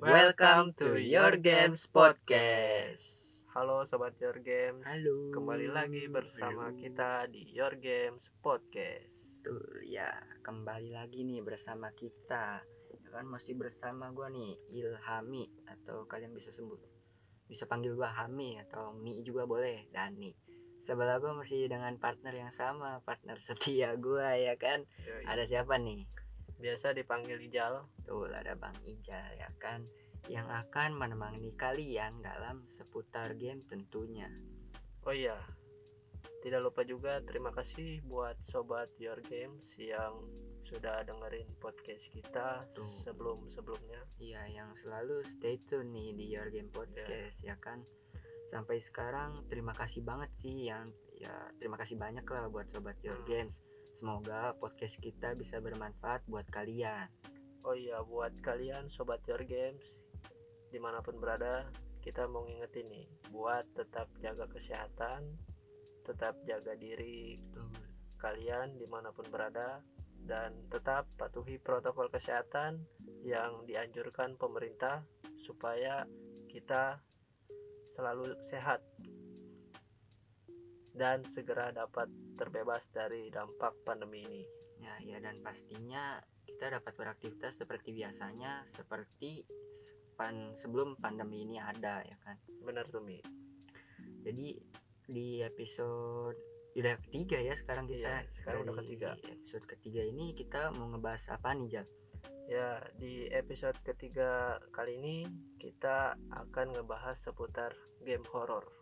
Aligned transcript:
Welcome 0.00 0.72
to 0.80 0.96
Your 0.96 1.36
Games 1.36 1.84
Podcast. 1.84 3.36
Halo 3.52 3.84
sobat 3.84 4.16
Your 4.16 4.40
Games. 4.40 4.80
Halo. 4.88 5.28
Kembali 5.28 5.68
lagi 5.68 6.08
bersama 6.08 6.72
Halo. 6.72 6.80
kita 6.80 7.28
di 7.28 7.44
Your 7.52 7.76
Games 7.76 8.32
Podcast. 8.40 9.44
Betul 9.44 9.84
ya, 9.84 10.08
kembali 10.40 10.96
lagi 10.96 11.20
nih 11.20 11.44
bersama 11.44 11.92
kita. 11.92 12.64
Ya 12.96 13.08
kan 13.12 13.28
masih 13.28 13.52
bersama 13.60 14.08
gua 14.16 14.32
nih 14.32 14.56
Ilhami 14.72 15.52
atau 15.68 16.08
kalian 16.08 16.32
bisa 16.32 16.48
sebut 16.48 16.80
bisa 17.44 17.68
panggil 17.68 17.92
gua 17.92 18.08
Hami 18.08 18.56
atau 18.56 18.96
Mi 18.96 19.20
juga 19.20 19.44
boleh 19.44 19.84
Dani. 19.92 20.32
Sebelah 20.80 21.20
gua 21.20 21.36
masih 21.36 21.68
dengan 21.68 21.92
partner 22.00 22.32
yang 22.32 22.48
sama, 22.48 23.04
partner 23.04 23.36
setia 23.44 24.00
gua 24.00 24.32
ya 24.32 24.56
kan. 24.56 24.88
Yoi. 25.04 25.28
Ada 25.28 25.44
siapa 25.44 25.76
nih? 25.76 26.08
Biasa 26.60 26.92
dipanggil 26.92 27.40
Ijal. 27.40 27.88
Betul, 27.98 28.30
ada 28.36 28.52
Bang 28.54 28.76
Ijal 28.84 29.40
ya 29.40 29.48
kan 29.56 29.82
yang 30.28 30.46
akan 30.46 30.92
menemani 30.94 31.56
kalian 31.56 32.20
dalam 32.20 32.68
seputar 32.68 33.32
game 33.34 33.64
tentunya. 33.64 34.28
Oh 35.08 35.16
iya. 35.16 35.40
Tidak 36.40 36.60
lupa 36.60 36.84
juga 36.84 37.20
terima 37.24 37.52
kasih 37.52 38.04
buat 38.04 38.36
sobat 38.44 38.88
Your 38.96 39.20
Games 39.24 39.76
yang 39.76 40.24
sudah 40.64 41.02
dengerin 41.04 41.48
podcast 41.56 42.08
kita 42.12 42.64
Tuh. 42.72 42.88
sebelum-sebelumnya. 43.04 44.00
Iya, 44.20 44.44
yang 44.48 44.70
selalu 44.72 45.24
stay 45.24 45.56
tune 45.68 45.92
nih 45.92 46.16
di 46.16 46.24
Your 46.32 46.48
Game 46.48 46.68
Podcast 46.68 47.40
ya 47.44 47.56
kan. 47.60 47.84
Sampai 48.48 48.80
sekarang 48.80 49.48
terima 49.48 49.72
kasih 49.76 50.00
banget 50.00 50.30
sih 50.36 50.68
yang 50.68 50.88
ya 51.16 51.32
terima 51.60 51.76
kasih 51.76 52.00
banyak 52.00 52.24
lah 52.24 52.48
buat 52.48 52.68
sobat 52.72 52.96
Your 53.04 53.20
Hmm. 53.20 53.28
Games. 53.28 53.60
Semoga 54.00 54.56
podcast 54.56 54.96
kita 54.96 55.36
bisa 55.36 55.60
bermanfaat 55.60 56.24
buat 56.24 56.48
kalian. 56.48 57.04
Oh 57.68 57.76
iya, 57.76 58.00
buat 58.00 58.32
kalian 58.40 58.88
sobat 58.88 59.20
Your 59.28 59.44
Games 59.44 59.84
di 60.72 60.80
mana 60.80 61.04
pun 61.04 61.20
berada, 61.20 61.68
kita 62.00 62.24
mau 62.24 62.48
ngingetin 62.48 62.88
nih 62.88 63.04
buat 63.28 63.68
tetap 63.76 64.08
jaga 64.24 64.48
kesehatan, 64.48 65.36
tetap 66.08 66.32
jaga 66.48 66.72
diri 66.80 67.44
Betul. 67.44 67.68
kalian 68.16 68.80
di 68.80 68.88
mana 68.88 69.12
pun 69.12 69.28
berada 69.28 69.84
dan 70.24 70.56
tetap 70.72 71.04
patuhi 71.20 71.60
protokol 71.60 72.08
kesehatan 72.08 72.80
yang 73.20 73.68
dianjurkan 73.68 74.40
pemerintah 74.40 75.04
supaya 75.44 76.08
kita 76.48 77.04
selalu 77.92 78.32
sehat 78.48 78.80
dan 81.00 81.24
segera 81.24 81.72
dapat 81.72 82.12
terbebas 82.36 82.84
dari 82.92 83.32
dampak 83.32 83.72
pandemi 83.88 84.20
ini. 84.20 84.44
Ya, 84.84 85.00
ya 85.00 85.16
dan 85.24 85.40
pastinya 85.40 86.20
kita 86.44 86.76
dapat 86.76 86.92
beraktivitas 86.92 87.56
seperti 87.56 87.96
biasanya 87.96 88.68
seperti 88.76 89.48
pan 90.12 90.52
sebelum 90.60 91.00
pandemi 91.00 91.48
ini 91.48 91.56
ada 91.56 92.04
ya 92.04 92.16
kan. 92.20 92.36
Benar 92.60 92.84
tuh 92.92 93.00
Mi. 93.00 93.16
Jadi 94.20 94.60
di 95.08 95.40
episode 95.40 96.36
udah 96.76 97.00
ketiga 97.08 97.40
ya 97.40 97.56
sekarang 97.56 97.88
kita. 97.88 98.20
Iya, 98.20 98.36
sekarang 98.36 98.68
udah 98.68 98.76
ketiga. 98.84 99.16
Episode 99.24 99.64
ketiga 99.64 100.04
ini 100.04 100.36
kita 100.36 100.68
mau 100.76 100.92
ngebahas 100.92 101.32
apa 101.32 101.56
nih, 101.56 101.80
Jal? 101.80 101.86
Ya, 102.50 102.82
di 103.00 103.24
episode 103.32 103.78
ketiga 103.80 104.60
kali 104.76 105.00
ini 105.00 105.16
kita 105.56 106.20
akan 106.28 106.76
ngebahas 106.76 107.16
seputar 107.16 107.72
game 108.04 108.26
horor. 108.28 108.79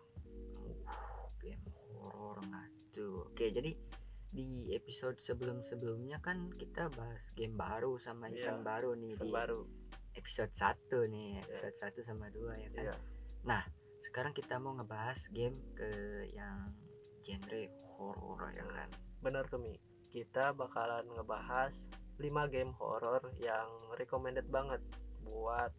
Horor 2.29 2.45
ngatu. 2.45 3.33
Oke, 3.33 3.49
jadi 3.49 3.73
di 4.29 4.77
episode 4.77 5.17
sebelum-sebelumnya 5.25 6.21
kan 6.21 6.53
kita 6.53 6.93
bahas 6.93 7.25
game 7.33 7.57
baru 7.57 7.97
sama 7.97 8.29
Iya, 8.29 8.53
event 8.53 8.61
baru 8.61 8.91
nih 8.93 9.17
di 9.17 9.31
baru. 9.33 9.65
episode 10.13 10.53
1 10.53 11.09
nih, 11.09 11.41
episode 11.47 11.77
1 11.81 12.05
sama 12.05 12.29
2 12.29 12.53
ya 12.59 12.69
kan. 12.75 12.85
Iya. 12.85 12.97
Sekarang 14.05 14.37
kita 14.37 14.61
mau 14.61 14.77
ngebahas 14.77 15.31
game 15.33 15.57
ke 15.73 15.91
yang 16.37 16.75
genre 17.25 17.63
horor 17.97 18.53
ya 18.53 18.67
kan. 18.69 18.89
Bener 19.25 19.49
tuh 19.49 19.63
Mi. 19.63 19.75
Kita 20.13 20.53
bakalan 20.53 21.09
ngebahas 21.09 21.75
5 22.21 22.53
game 22.53 22.73
horor 22.77 23.23
yang 23.39 23.69
recommended 23.97 24.49
banget 24.51 24.83
buat 25.25 25.71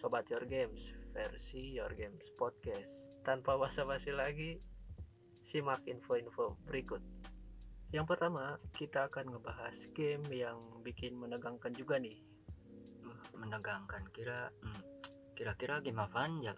Sobat 0.00 0.30
Your 0.32 0.46
Games 0.48 0.94
versi 1.12 1.76
Your 1.76 1.92
Games 1.92 2.24
Podcast. 2.38 3.04
Tanpa 3.26 3.58
basa-basi 3.58 4.14
lagi, 4.14 4.56
simak 5.50 5.82
info-info 5.90 6.54
berikut. 6.70 7.02
Yang 7.90 8.06
pertama, 8.14 8.54
kita 8.70 9.10
akan 9.10 9.34
ngebahas 9.34 9.74
game 9.90 10.22
yang 10.30 10.62
bikin 10.86 11.18
menegangkan 11.18 11.74
juga 11.74 11.98
nih. 11.98 12.22
Menegangkan 13.34 14.06
kira 14.14 14.54
hmm, 14.62 14.82
kira-kira 15.34 15.82
game 15.82 15.98
apaan 15.98 16.38
ya? 16.38 16.54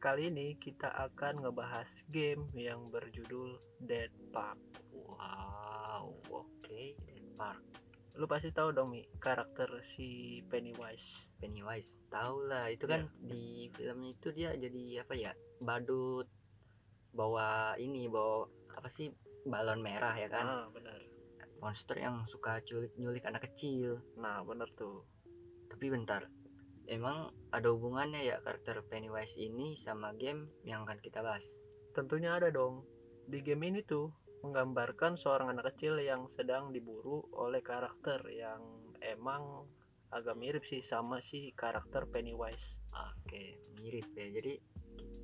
Kali 0.00 0.32
ini 0.32 0.56
kita 0.56 0.88
akan 0.96 1.44
ngebahas 1.44 1.92
game 2.08 2.48
yang 2.56 2.88
berjudul 2.88 3.60
Dead 3.84 4.08
Park. 4.32 4.56
Wow, 4.96 6.16
oke, 6.32 6.96
Dead 7.04 7.26
Park. 7.36 7.60
Lu 8.16 8.24
pasti 8.24 8.48
tahu 8.48 8.72
dong 8.72 8.96
Mi, 8.96 9.04
karakter 9.20 9.68
si 9.84 10.40
Pennywise. 10.48 11.28
Pennywise 11.36 12.00
tahu 12.08 12.48
lah 12.48 12.72
itu 12.72 12.88
kan 12.88 13.12
di 13.20 13.68
filmnya 13.76 14.16
itu 14.16 14.28
dia 14.32 14.56
jadi 14.56 15.04
apa 15.04 15.12
ya 15.12 15.36
badut 15.60 16.39
bawa 17.10 17.74
ini 17.76 18.06
bawa 18.06 18.46
apa 18.74 18.88
sih 18.88 19.10
balon 19.44 19.80
merah 19.80 20.14
ya 20.14 20.28
kan 20.28 20.46
Ah, 20.46 20.66
benar. 20.70 21.00
monster 21.60 21.96
yang 21.96 22.24
suka 22.24 22.60
culik 22.64 22.94
nyulik 22.96 23.24
anak 23.24 23.44
kecil 23.52 24.00
Nah, 24.16 24.40
bener 24.42 24.68
tuh. 24.74 25.04
tapi 25.70 25.86
bentar 25.88 26.26
emang 26.86 27.30
ada 27.54 27.70
hubungannya 27.70 28.26
ya 28.26 28.42
karakter 28.42 28.82
Pennywise 28.84 29.38
ini 29.38 29.78
sama 29.78 30.10
game 30.14 30.50
yang 30.66 30.82
akan 30.84 30.98
kita 30.98 31.22
bahas 31.22 31.46
Tentunya 31.90 32.38
ada 32.38 32.54
dong. 32.54 32.86
Di 33.26 33.42
game 33.42 33.66
ini 33.66 33.82
tuh 33.82 34.14
menggambarkan 34.42 35.18
seorang 35.18 35.50
anak 35.50 35.74
kecil 35.74 35.98
yang 35.98 36.30
sedang 36.30 36.70
diburu 36.70 37.26
oleh 37.34 37.60
karakter 37.60 38.22
yang 38.30 38.62
emang 39.02 39.66
agak 40.10 40.38
mirip 40.38 40.62
sih 40.66 40.82
sama 40.82 41.18
si 41.20 41.50
karakter 41.52 42.06
Pennywise. 42.10 42.78
oke 42.90 43.42
mirip 43.78 44.06
ya 44.14 44.26
jadi 44.32 44.54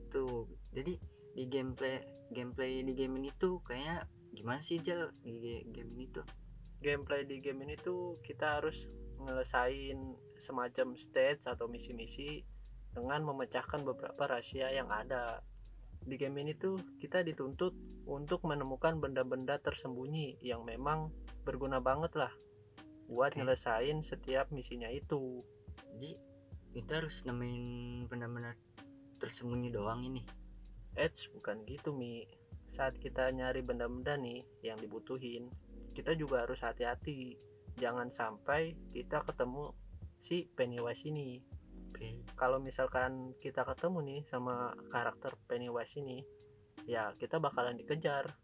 itu 0.07 0.25
jadi 0.71 0.95
di 1.37 1.45
gameplay 1.53 2.01
gameplay 2.33 2.81
di 2.81 2.97
game 2.97 3.21
ini 3.21 3.31
tuh 3.37 3.61
kayaknya 3.61 4.09
gimana 4.33 4.65
sih 4.65 4.81
Jal 4.81 5.13
di 5.21 5.61
game 5.69 5.93
ini 5.93 6.09
tuh 6.09 6.25
Gameplay 6.77 7.25
di 7.25 7.41
game 7.41 7.65
ini 7.65 7.77
tuh 7.81 8.21
kita 8.21 8.61
harus 8.61 8.85
ngelesain 9.17 9.97
semacam 10.37 10.93
stage 10.95 11.49
atau 11.49 11.65
misi-misi 11.73 12.45
dengan 12.93 13.25
memecahkan 13.25 13.81
beberapa 13.81 14.29
rahasia 14.29 14.69
yang 14.73 14.93
ada. 14.93 15.41
Di 16.05 16.21
game 16.21 16.45
ini 16.45 16.53
tuh 16.53 16.77
kita 17.01 17.25
dituntut 17.25 17.73
untuk 18.05 18.45
menemukan 18.45 19.01
benda-benda 19.01 19.57
tersembunyi 19.59 20.37
yang 20.45 20.63
memang 20.69 21.11
berguna 21.49 21.81
banget 21.81 22.13
lah 22.15 22.33
buat 23.09 23.33
Oke. 23.33 23.43
nyelesain 23.43 24.05
setiap 24.05 24.53
misinya 24.53 24.91
itu. 24.93 25.43
jadi 25.97 26.13
kita 26.77 27.01
harus 27.01 27.25
nemuin 27.25 28.05
benar-benar 28.13 28.53
tersembunyi 29.17 29.73
doang 29.73 30.05
ini 30.05 30.21
Eits, 30.97 31.29
bukan 31.37 31.62
gitu 31.69 31.93
Mi. 31.93 32.25
Saat 32.67 32.99
kita 32.99 33.31
nyari 33.31 33.62
benda-benda 33.62 34.17
nih 34.17 34.43
yang 34.65 34.81
dibutuhin, 34.81 35.53
kita 35.93 36.17
juga 36.17 36.49
harus 36.49 36.61
hati-hati. 36.65 37.37
Jangan 37.77 38.09
sampai 38.09 38.73
kita 38.91 39.21
ketemu 39.23 39.77
si 40.19 40.49
Pennywise 40.49 41.05
ini. 41.06 41.39
oke 41.93 42.33
Kalau 42.35 42.59
misalkan 42.59 43.37
kita 43.39 43.62
ketemu 43.69 43.99
nih 44.03 44.21
sama 44.27 44.73
karakter 44.89 45.37
Pennywise 45.47 45.97
ini, 46.01 46.25
ya 46.89 47.12
kita 47.17 47.39
bakalan 47.39 47.77
dikejar. 47.77 48.35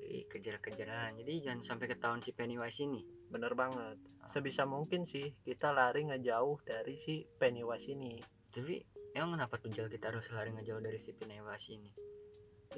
Kejar-kejaran. 0.00 1.20
Jadi 1.20 1.44
jangan 1.44 1.60
sampai 1.60 1.86
ketahuan 1.92 2.24
si 2.24 2.32
Pennywise 2.32 2.80
ini. 2.80 3.04
Bener 3.28 3.52
banget. 3.52 4.00
Sebisa 4.32 4.64
mungkin 4.64 5.04
sih 5.04 5.28
kita 5.44 5.76
lari 5.76 6.08
ngejauh 6.08 6.64
dari 6.64 6.96
si 6.96 7.28
Pennywise 7.36 7.92
ini. 7.92 8.16
Tapi 8.48 8.80
emang 9.14 9.38
kenapa 9.38 9.58
tuh 9.58 9.70
Jal 9.74 9.90
kita 9.90 10.14
harus 10.14 10.26
lari 10.30 10.54
ngejauh 10.54 10.82
dari 10.82 10.98
si 11.02 11.10
Pennywise 11.14 11.68
ini? 11.70 11.90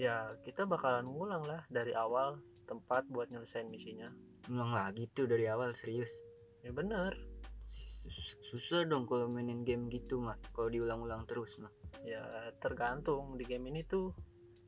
Ya 0.01 0.33
kita 0.41 0.65
bakalan 0.65 1.05
ngulang 1.05 1.45
lah 1.45 1.69
dari 1.69 1.93
awal 1.93 2.41
tempat 2.65 3.05
buat 3.13 3.29
nyelesain 3.29 3.69
misinya. 3.69 4.09
Ngulang 4.49 4.73
lagi 4.73 5.05
tuh 5.13 5.29
dari 5.29 5.45
awal 5.47 5.77
serius. 5.77 6.11
Ya 6.65 6.73
bener. 6.73 7.13
Sus- 8.03 8.41
Susah 8.53 8.85
dong 8.85 9.09
kalau 9.09 9.29
mainin 9.29 9.65
game 9.65 9.93
gitu 9.93 10.21
mah. 10.21 10.41
Kalau 10.57 10.73
diulang-ulang 10.73 11.29
terus 11.29 11.57
mah. 11.61 11.73
Ya 12.05 12.25
tergantung 12.61 13.37
di 13.37 13.45
game 13.45 13.69
ini 13.69 13.85
tuh 13.85 14.17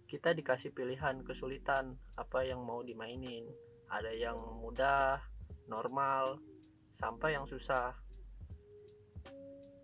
kita 0.04 0.36
dikasih 0.36 0.76
pilihan 0.76 1.24
kesulitan 1.24 1.96
apa 2.20 2.44
yang 2.44 2.60
mau 2.60 2.84
dimainin. 2.84 3.48
Ada 3.88 4.12
yang 4.12 4.36
mudah, 4.60 5.20
normal, 5.68 6.40
sampai 6.96 7.36
yang 7.36 7.48
susah. 7.48 7.96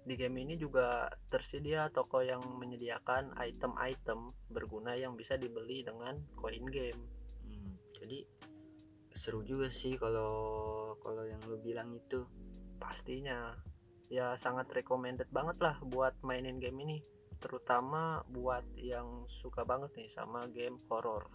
Di 0.00 0.16
game 0.16 0.40
ini 0.40 0.56
juga 0.56 1.12
tersedia 1.28 1.92
toko 1.92 2.24
yang 2.24 2.40
menyediakan 2.56 3.36
item-item 3.36 4.32
berguna 4.48 4.96
yang 4.96 5.12
bisa 5.12 5.36
dibeli 5.36 5.84
dengan 5.84 6.16
koin 6.40 6.64
game. 6.72 7.00
Hmm, 7.44 7.76
jadi 8.00 8.24
seru 9.12 9.44
juga 9.44 9.68
sih 9.68 10.00
kalau 10.00 10.32
kalau 11.04 11.28
yang 11.28 11.40
lu 11.44 11.60
bilang 11.60 11.92
itu. 11.92 12.24
Pastinya. 12.80 13.52
Ya 14.10 14.34
sangat 14.40 14.72
recommended 14.72 15.28
banget 15.30 15.60
lah 15.60 15.76
buat 15.84 16.16
mainin 16.24 16.56
game 16.56 16.80
ini. 16.80 16.98
Terutama 17.38 18.24
buat 18.26 18.64
yang 18.80 19.28
suka 19.28 19.62
banget 19.68 19.92
nih 19.94 20.08
sama 20.10 20.48
game 20.48 20.80
horror. 20.88 21.28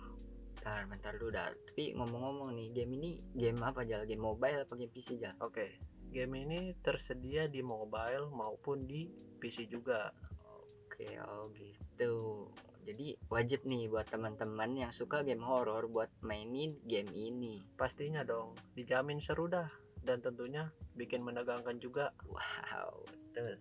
Bentar 0.57 0.89
bentar 0.89 1.13
dulu 1.15 1.31
dah. 1.31 1.53
Tapi 1.53 1.93
ngomong-ngomong 1.93 2.57
nih 2.57 2.73
game 2.73 2.97
ini 2.97 3.11
game 3.37 3.61
apa 3.61 3.85
aja 3.85 4.03
game 4.03 4.25
mobile 4.25 4.65
apa 4.65 4.73
game 4.73 4.89
PC 4.89 5.21
aja 5.21 5.37
oke 5.39 5.94
game 6.15 6.47
ini 6.47 6.59
tersedia 6.79 7.51
di 7.51 7.59
mobile 7.59 8.31
maupun 8.31 8.87
di 8.87 9.11
PC 9.43 9.67
juga. 9.67 10.15
Oke 10.47 11.19
oh 11.19 11.51
gitu. 11.51 12.47
Jadi 12.87 13.19
wajib 13.27 13.67
nih 13.67 13.91
buat 13.91 14.07
teman-teman 14.07 14.79
yang 14.79 14.95
suka 14.95 15.27
game 15.27 15.43
horror 15.43 15.91
buat 15.91 16.07
mainin 16.23 16.79
game 16.87 17.11
ini. 17.11 17.59
Pastinya 17.75 18.23
dong 18.23 18.55
dijamin 18.79 19.19
seru 19.19 19.51
dah 19.51 19.67
dan 20.07 20.23
tentunya 20.23 20.71
bikin 20.95 21.19
menegangkan 21.19 21.75
juga. 21.83 22.15
Wow 22.31 23.03
betul. 23.11 23.59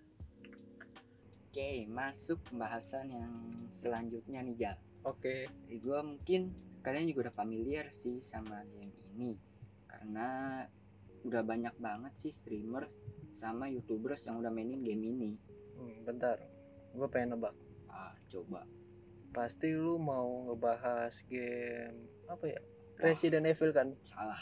Oke, 1.50 1.86
masuk 1.90 2.38
pembahasan 2.50 3.10
yang 3.10 3.32
selanjutnya 3.74 4.42
nih 4.46 4.56
Jal. 4.58 4.78
Oke. 5.02 5.50
Gue 5.70 5.98
mungkin 6.02 6.54
kalian 6.86 7.10
juga 7.10 7.30
udah 7.30 7.34
familiar 7.34 7.90
sih 7.90 8.22
sama 8.22 8.62
game 8.74 8.94
ini. 9.14 9.38
Karena 9.86 10.62
udah 11.24 11.42
banyak 11.42 11.74
banget 11.80 12.12
sih 12.20 12.32
streamer 12.32 12.86
sama 13.40 13.68
youtubers 13.68 14.24
yang 14.28 14.40
udah 14.40 14.52
mainin 14.52 14.84
game 14.84 15.04
ini. 15.04 15.30
Hmm, 15.74 16.04
bentar, 16.06 16.38
gue 16.94 17.08
pengen 17.10 17.36
nebak. 17.36 17.56
Ah, 17.90 18.14
coba. 18.30 18.64
Pasti 19.34 19.74
lu 19.74 19.98
mau 19.98 20.46
ngebahas 20.46 21.12
game 21.26 22.06
apa 22.30 22.44
ya? 22.46 22.60
Resident 23.02 23.50
Evil 23.50 23.74
kan? 23.74 23.90
Salah. 24.06 24.38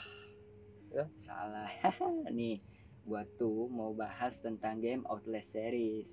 Ya? 0.93 1.09
Salah. 1.17 1.73
nih, 2.37 2.61
gua 3.09 3.25
tuh 3.41 3.67
mau 3.73 3.97
bahas 3.97 4.37
tentang 4.45 4.85
game 4.85 5.03
Outlast 5.09 5.57
series. 5.57 6.13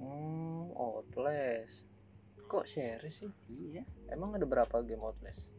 Hmm, 0.00 0.72
Outlast. 0.72 1.84
Kok 2.48 2.64
series 2.64 3.20
sih? 3.20 3.32
Iya. 3.52 3.84
Emang 4.08 4.32
ada 4.32 4.48
berapa 4.48 4.80
game 4.80 5.04
Outlast? 5.04 5.52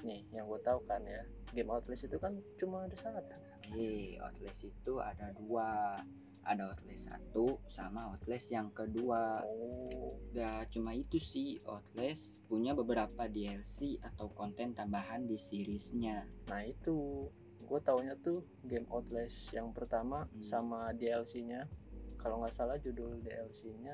Nih, 0.00 0.24
yang 0.32 0.48
gue 0.48 0.60
tahu 0.64 0.80
kan 0.88 1.04
ya, 1.04 1.22
game 1.52 1.68
Outlast 1.68 2.08
itu 2.08 2.16
kan 2.16 2.40
cuma 2.56 2.88
ada 2.88 2.96
satu. 2.96 3.36
Eh, 3.74 4.16
Outlast 4.18 4.64
itu 4.64 4.92
ada 4.98 5.32
dua. 5.34 5.98
Ada 6.48 6.72
Outlast 6.72 7.12
satu 7.12 7.60
sama 7.68 8.08
Outlast 8.08 8.48
yang 8.48 8.72
kedua. 8.72 9.44
Oh, 9.44 10.16
Gak 10.32 10.72
cuma 10.72 10.96
itu 10.96 11.20
sih, 11.20 11.60
Outlast 11.68 12.40
punya 12.48 12.72
beberapa 12.72 13.28
DLC 13.28 14.00
atau 14.00 14.32
konten 14.32 14.72
tambahan 14.72 15.28
di 15.28 15.36
seriesnya. 15.36 16.24
nah 16.48 16.64
itu. 16.64 17.28
Gue 17.68 17.84
taunya 17.84 18.16
tuh 18.24 18.48
game 18.64 18.88
Outlast 18.88 19.52
yang 19.52 19.76
pertama 19.76 20.24
Hmm. 20.24 20.40
sama 20.40 20.88
DLC-nya. 20.96 21.68
Kalau 22.16 22.40
nggak 22.40 22.56
salah 22.56 22.80
judul 22.80 23.20
DLC-nya 23.20 23.92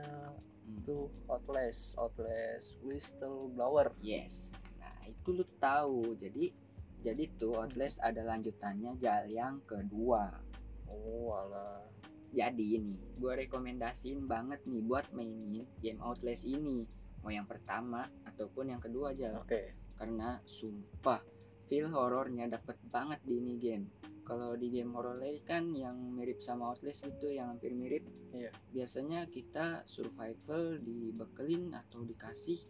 Hmm. 0.62 0.79
itu 0.79 1.11
Outlast, 1.27 1.99
Outlast 1.99 2.79
Whistleblower. 2.87 3.91
Yes. 3.99 4.55
Nah, 4.79 4.94
itu 5.11 5.35
lu 5.35 5.44
tahu. 5.59 6.15
Jadi 6.15 6.55
jadi 7.05 7.29
tuh 7.37 7.61
Outlast 7.61 8.01
ada 8.01 8.25
lanjutannya 8.25 8.97
jal 8.97 9.29
yang 9.29 9.61
kedua. 9.69 10.33
Oh, 10.89 11.37
alah. 11.37 11.85
Jadi 12.33 12.81
ini 12.81 12.97
gue 13.21 13.45
rekomendasiin 13.45 14.25
banget 14.25 14.65
nih 14.65 14.81
buat 14.81 15.12
mainin 15.12 15.69
game 15.85 16.01
Outlast 16.01 16.49
ini. 16.49 16.89
Mau 17.21 17.29
yang 17.29 17.45
pertama 17.45 18.09
ataupun 18.25 18.73
yang 18.73 18.81
kedua 18.81 19.12
aja. 19.12 19.37
Oke. 19.37 19.77
Karena 20.01 20.41
sumpah 20.49 21.21
feel 21.69 21.93
horornya 21.93 22.49
dapet 22.49 22.81
banget 22.89 23.21
di 23.29 23.37
ini 23.37 23.55
game. 23.61 23.87
Kalau 24.25 24.56
di 24.56 24.73
game 24.73 24.97
horror 24.97 25.21
lain 25.21 25.45
kan 25.45 25.77
yang 25.77 26.01
mirip 26.17 26.41
sama 26.41 26.73
Outlast 26.73 27.05
gitu 27.05 27.29
yang 27.29 27.53
hampir 27.53 27.77
mirip. 27.77 28.09
Iya. 28.33 28.49
Biasanya 28.73 29.29
kita 29.29 29.85
survival 29.85 30.81
dibekelin 30.81 31.77
atau 31.77 32.01
dikasih 32.01 32.65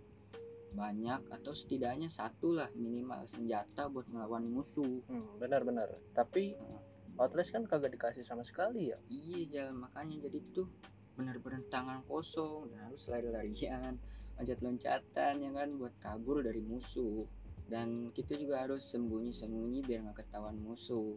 banyak 0.74 1.22
atau 1.30 1.54
setidaknya 1.54 2.10
satu 2.10 2.58
lah 2.58 2.68
minimal 2.74 3.24
senjata 3.30 3.86
buat 3.86 4.10
ngelawan 4.10 4.50
musuh. 4.50 5.00
Hmm, 5.06 5.38
benar-benar. 5.38 5.88
Tapi 6.12 6.58
Heeh. 6.58 6.82
Outlast 7.14 7.54
kan 7.54 7.62
kagak 7.70 7.94
dikasih 7.94 8.26
sama 8.26 8.42
sekali 8.42 8.90
ya. 8.90 8.98
Iya 9.06 9.40
jalan 9.46 9.86
makanya 9.86 10.26
jadi 10.26 10.38
tuh 10.50 10.66
bener-bener 11.14 11.62
tangan 11.70 12.02
kosong 12.10 12.74
dan 12.74 12.90
harus 12.90 13.06
lari-larian, 13.06 13.94
loncat-loncatan 14.34 15.34
ya 15.38 15.50
kan 15.54 15.68
buat 15.78 15.94
kabur 16.02 16.42
dari 16.42 16.58
musuh. 16.58 17.22
Dan 17.70 18.10
kita 18.10 18.34
juga 18.34 18.66
harus 18.66 18.82
sembunyi-sembunyi 18.90 19.86
biar 19.86 20.02
nggak 20.10 20.26
ketahuan 20.26 20.58
musuh. 20.58 21.14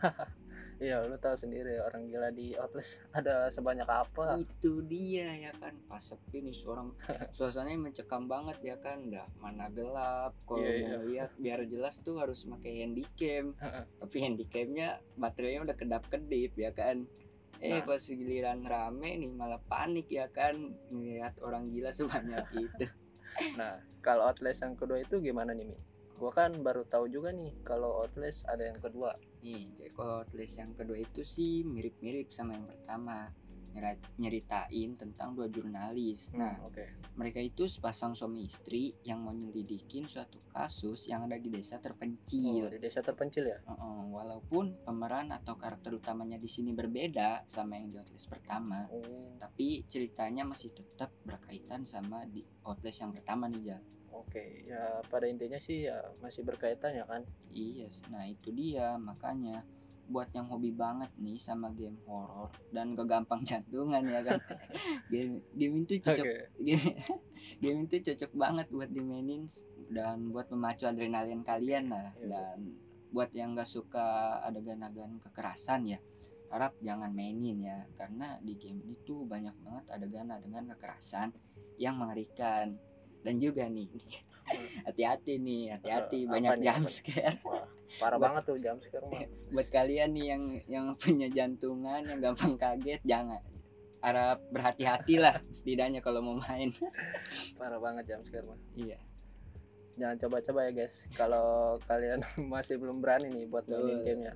Iya, 0.82 1.06
lu 1.06 1.16
tahu 1.18 1.36
sendiri 1.38 1.78
orang 1.80 2.10
gila 2.10 2.30
di 2.34 2.54
Outlast 2.58 2.98
ada 3.18 3.50
sebanyak 3.50 3.86
apa. 3.86 4.38
Itu 4.38 4.82
dia 4.86 5.30
ya 5.48 5.52
kan 5.58 5.74
pas 5.86 6.02
sepi 6.02 6.42
nih 6.42 6.54
seorang 6.54 6.94
suasananya 7.36 7.90
mencekam 7.90 8.26
banget 8.26 8.58
ya 8.62 8.76
kan 8.82 9.06
udah 9.10 9.26
mana 9.38 9.70
gelap 9.70 10.34
kalau 10.46 10.66
iya. 10.66 10.98
mau 10.98 11.02
lihat 11.06 11.30
biar 11.38 11.60
jelas 11.70 12.00
tuh 12.02 12.18
harus 12.20 12.46
pakai 12.46 12.84
handycam 12.84 13.54
tapi 14.00 14.16
handycamnya 14.20 14.98
baterainya 15.16 15.66
udah 15.70 15.76
kedap-kedip 15.76 16.52
ya 16.58 16.70
kan 16.74 17.06
eh 17.62 17.80
Nah. 17.80 17.86
pas 17.86 18.02
giliran 18.02 18.66
rame 18.66 19.16
nih 19.16 19.30
malah 19.30 19.62
panik 19.70 20.10
ya 20.10 20.26
kan 20.28 20.74
melihat 20.90 21.32
orang 21.40 21.70
gila 21.70 21.94
sebanyak 21.94 22.44
itu 22.66 22.86
Nah, 23.58 23.82
kalau 23.98 24.30
Outlast 24.30 24.62
yang 24.62 24.78
kedua 24.78 25.02
itu 25.02 25.18
gimana 25.18 25.50
nih, 25.56 25.66
Mi? 25.66 25.78
Gua 26.14 26.30
kan 26.30 26.54
baru 26.62 26.86
tahu 26.86 27.10
juga 27.10 27.34
nih 27.34 27.50
kalau 27.66 28.06
Outlast 28.06 28.46
ada 28.46 28.70
yang 28.70 28.78
kedua. 28.78 29.18
Nih 29.44 29.76
jadi 29.76 29.90
kalau 29.92 30.24
Outlast 30.24 30.56
yang 30.56 30.72
kedua 30.72 30.96
itu 30.98 31.20
sih 31.20 31.60
mirip-mirip 31.62 32.32
sama 32.32 32.56
yang 32.56 32.64
pertama 32.64 33.28
nyeritain 34.16 34.94
tentang 34.94 35.34
dua 35.34 35.50
jurnalis 35.50 36.30
nah 36.30 36.54
Hmm, 36.54 36.70
oke. 36.70 36.84
mereka 37.18 37.42
itu 37.42 37.66
sepasang 37.66 38.14
suami 38.14 38.46
istri 38.46 38.94
yang 39.02 39.22
mau 39.26 39.34
nyelidikin 39.34 40.06
suatu 40.06 40.38
kasus 40.54 41.10
yang 41.10 41.26
ada 41.26 41.34
di 41.38 41.50
desa 41.50 41.78
Oh, 41.78 41.82
terpencil 41.82 42.70
di 42.70 42.78
desa 42.78 43.02
terpencil 43.02 43.44
ya? 43.50 43.58
Heeh, 43.66 44.00
walaupun 44.14 44.78
pemeran 44.86 45.34
atau 45.34 45.58
karakter 45.58 45.90
utamanya 45.94 46.38
di 46.38 46.46
sini 46.46 46.70
berbeda 46.70 47.42
sama 47.50 47.74
yang 47.78 47.90
di 47.90 47.96
Outlast 47.98 48.30
pertama 48.30 48.86
Oh, 48.94 49.34
tapi 49.42 49.82
ceritanya 49.90 50.46
masih 50.46 50.70
tetap 50.70 51.10
berkaitan 51.26 51.82
sama 51.82 52.22
di 52.30 52.46
Outlast 52.62 53.02
yang 53.02 53.10
pertama 53.10 53.50
nih 53.50 53.74
Jal. 53.74 53.82
Oke. 54.14 54.44
Ya 54.64 55.02
pada 55.10 55.26
intinya 55.26 55.58
sih 55.58 55.90
ya 55.90 55.98
masih 56.22 56.46
berkaitan 56.46 56.94
ya 56.94 57.04
kan? 57.04 57.22
Iya, 57.50 57.90
nah 58.08 58.24
itu 58.24 58.54
dia 58.54 58.94
makanya 58.96 59.66
buat 60.04 60.28
yang 60.36 60.52
hobi 60.52 60.68
banget 60.68 61.08
nih 61.16 61.40
sama 61.40 61.72
game 61.72 61.96
horror 62.04 62.52
dan 62.76 62.92
gak 62.92 63.08
gampang 63.08 63.40
jantungan 63.48 64.04
ya 64.04 64.20
kan. 64.20 64.36
game 65.08 65.40
game 65.56 65.74
itu 65.88 65.96
cocok 66.04 66.26
game, 66.60 66.92
game 67.64 67.80
itu 67.88 67.96
cocok 68.12 68.32
banget 68.36 68.66
buat 68.68 68.90
dimainin 68.92 69.48
dan 69.88 70.28
buat 70.28 70.52
memacu 70.52 70.84
adrenalin 70.84 71.40
kalian 71.40 71.88
lah 71.88 72.12
Iya. 72.20 72.28
dan 72.28 72.58
buat 73.16 73.32
yang 73.32 73.56
gak 73.56 73.70
suka 73.70 74.40
adegan-adegan 74.44 75.22
kekerasan 75.24 75.88
ya 75.88 75.98
harap 76.52 76.76
jangan 76.84 77.10
mainin 77.10 77.64
ya 77.64 77.82
karena 77.98 78.38
di 78.44 78.54
game 78.60 78.84
ini 78.84 78.94
tuh 79.02 79.24
banyak 79.26 79.56
banget 79.64 79.84
adegan-adegan 79.90 80.68
kekerasan 80.76 81.32
yang 81.80 81.96
mengerikan 81.98 82.76
dan 83.24 83.34
juga 83.36 83.64
nih 83.66 83.88
hati-hati 84.84 85.40
nih 85.40 85.72
hati-hati 85.72 86.18
Eh, 86.20 86.28
banyak 86.28 86.52
nih, 86.54 86.64
jump 86.66 86.84
apa? 86.84 86.92
scare 86.92 87.36
Wah, 87.42 87.64
parah 87.98 88.12
Buat- 88.12 88.22
banget 88.22 88.42
tuh 88.44 88.56
jam 88.60 88.76
mah. 88.78 89.22
buat 89.54 89.68
kalian 89.70 90.08
nih 90.12 90.26
yang 90.28 90.42
yang 90.66 90.86
punya 90.94 91.28
jantungan 91.28 92.04
yang 92.04 92.20
gampang 92.20 92.54
kaget 92.54 93.00
jangan 93.02 93.40
harap 93.98 94.38
berhati-hatilah 94.52 95.40
setidaknya 95.48 95.98
kalau 95.98 96.20
mau 96.20 96.36
main 96.38 96.68
Parah 97.58 97.80
banget 97.80 98.04
jam 98.06 98.20
sekarang 98.22 98.52
mah. 98.52 98.60
iya 98.76 99.00
Jangan 99.94 100.18
coba-coba 100.18 100.66
ya 100.66 100.72
guys. 100.74 101.06
Kalau 101.14 101.78
kalian 101.86 102.18
masih 102.50 102.76
belum 102.76 102.98
berani 102.98 103.30
nih 103.30 103.46
buat 103.46 103.62
mainin 103.64 104.02
Betul. 104.02 104.04
gamenya. 104.04 104.34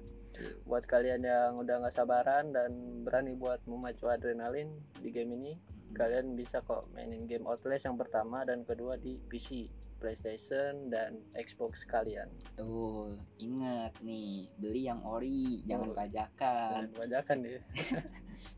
Buat 0.63 0.87
kalian 0.87 1.21
yang 1.21 1.59
udah 1.59 1.83
nggak 1.83 1.93
sabaran 1.93 2.55
dan 2.55 2.71
berani 3.03 3.35
buat 3.35 3.59
memacu 3.67 4.07
adrenalin 4.07 4.71
di 4.97 5.11
game 5.11 5.35
ini, 5.35 5.59
kalian 5.91 6.35
bisa 6.35 6.61
kok 6.61 6.89
mainin 6.91 7.25
game 7.25 7.45
Outlast 7.45 7.85
yang 7.85 7.97
pertama 7.97 8.43
dan 8.43 8.63
kedua 8.63 8.97
di 8.97 9.17
PC, 9.25 9.69
PlayStation 9.99 10.89
dan 10.89 11.19
Xbox 11.35 11.83
kalian. 11.83 12.31
Betul, 12.55 13.19
ingat 13.37 13.99
nih, 13.99 14.47
beli 14.57 14.87
yang 14.87 15.03
ori, 15.03 15.63
jangan 15.65 15.91
Oh. 15.91 15.97
bajakan. 15.97 16.71
Dan 16.73 16.95
bajakan 16.95 17.37
deh. 17.43 17.63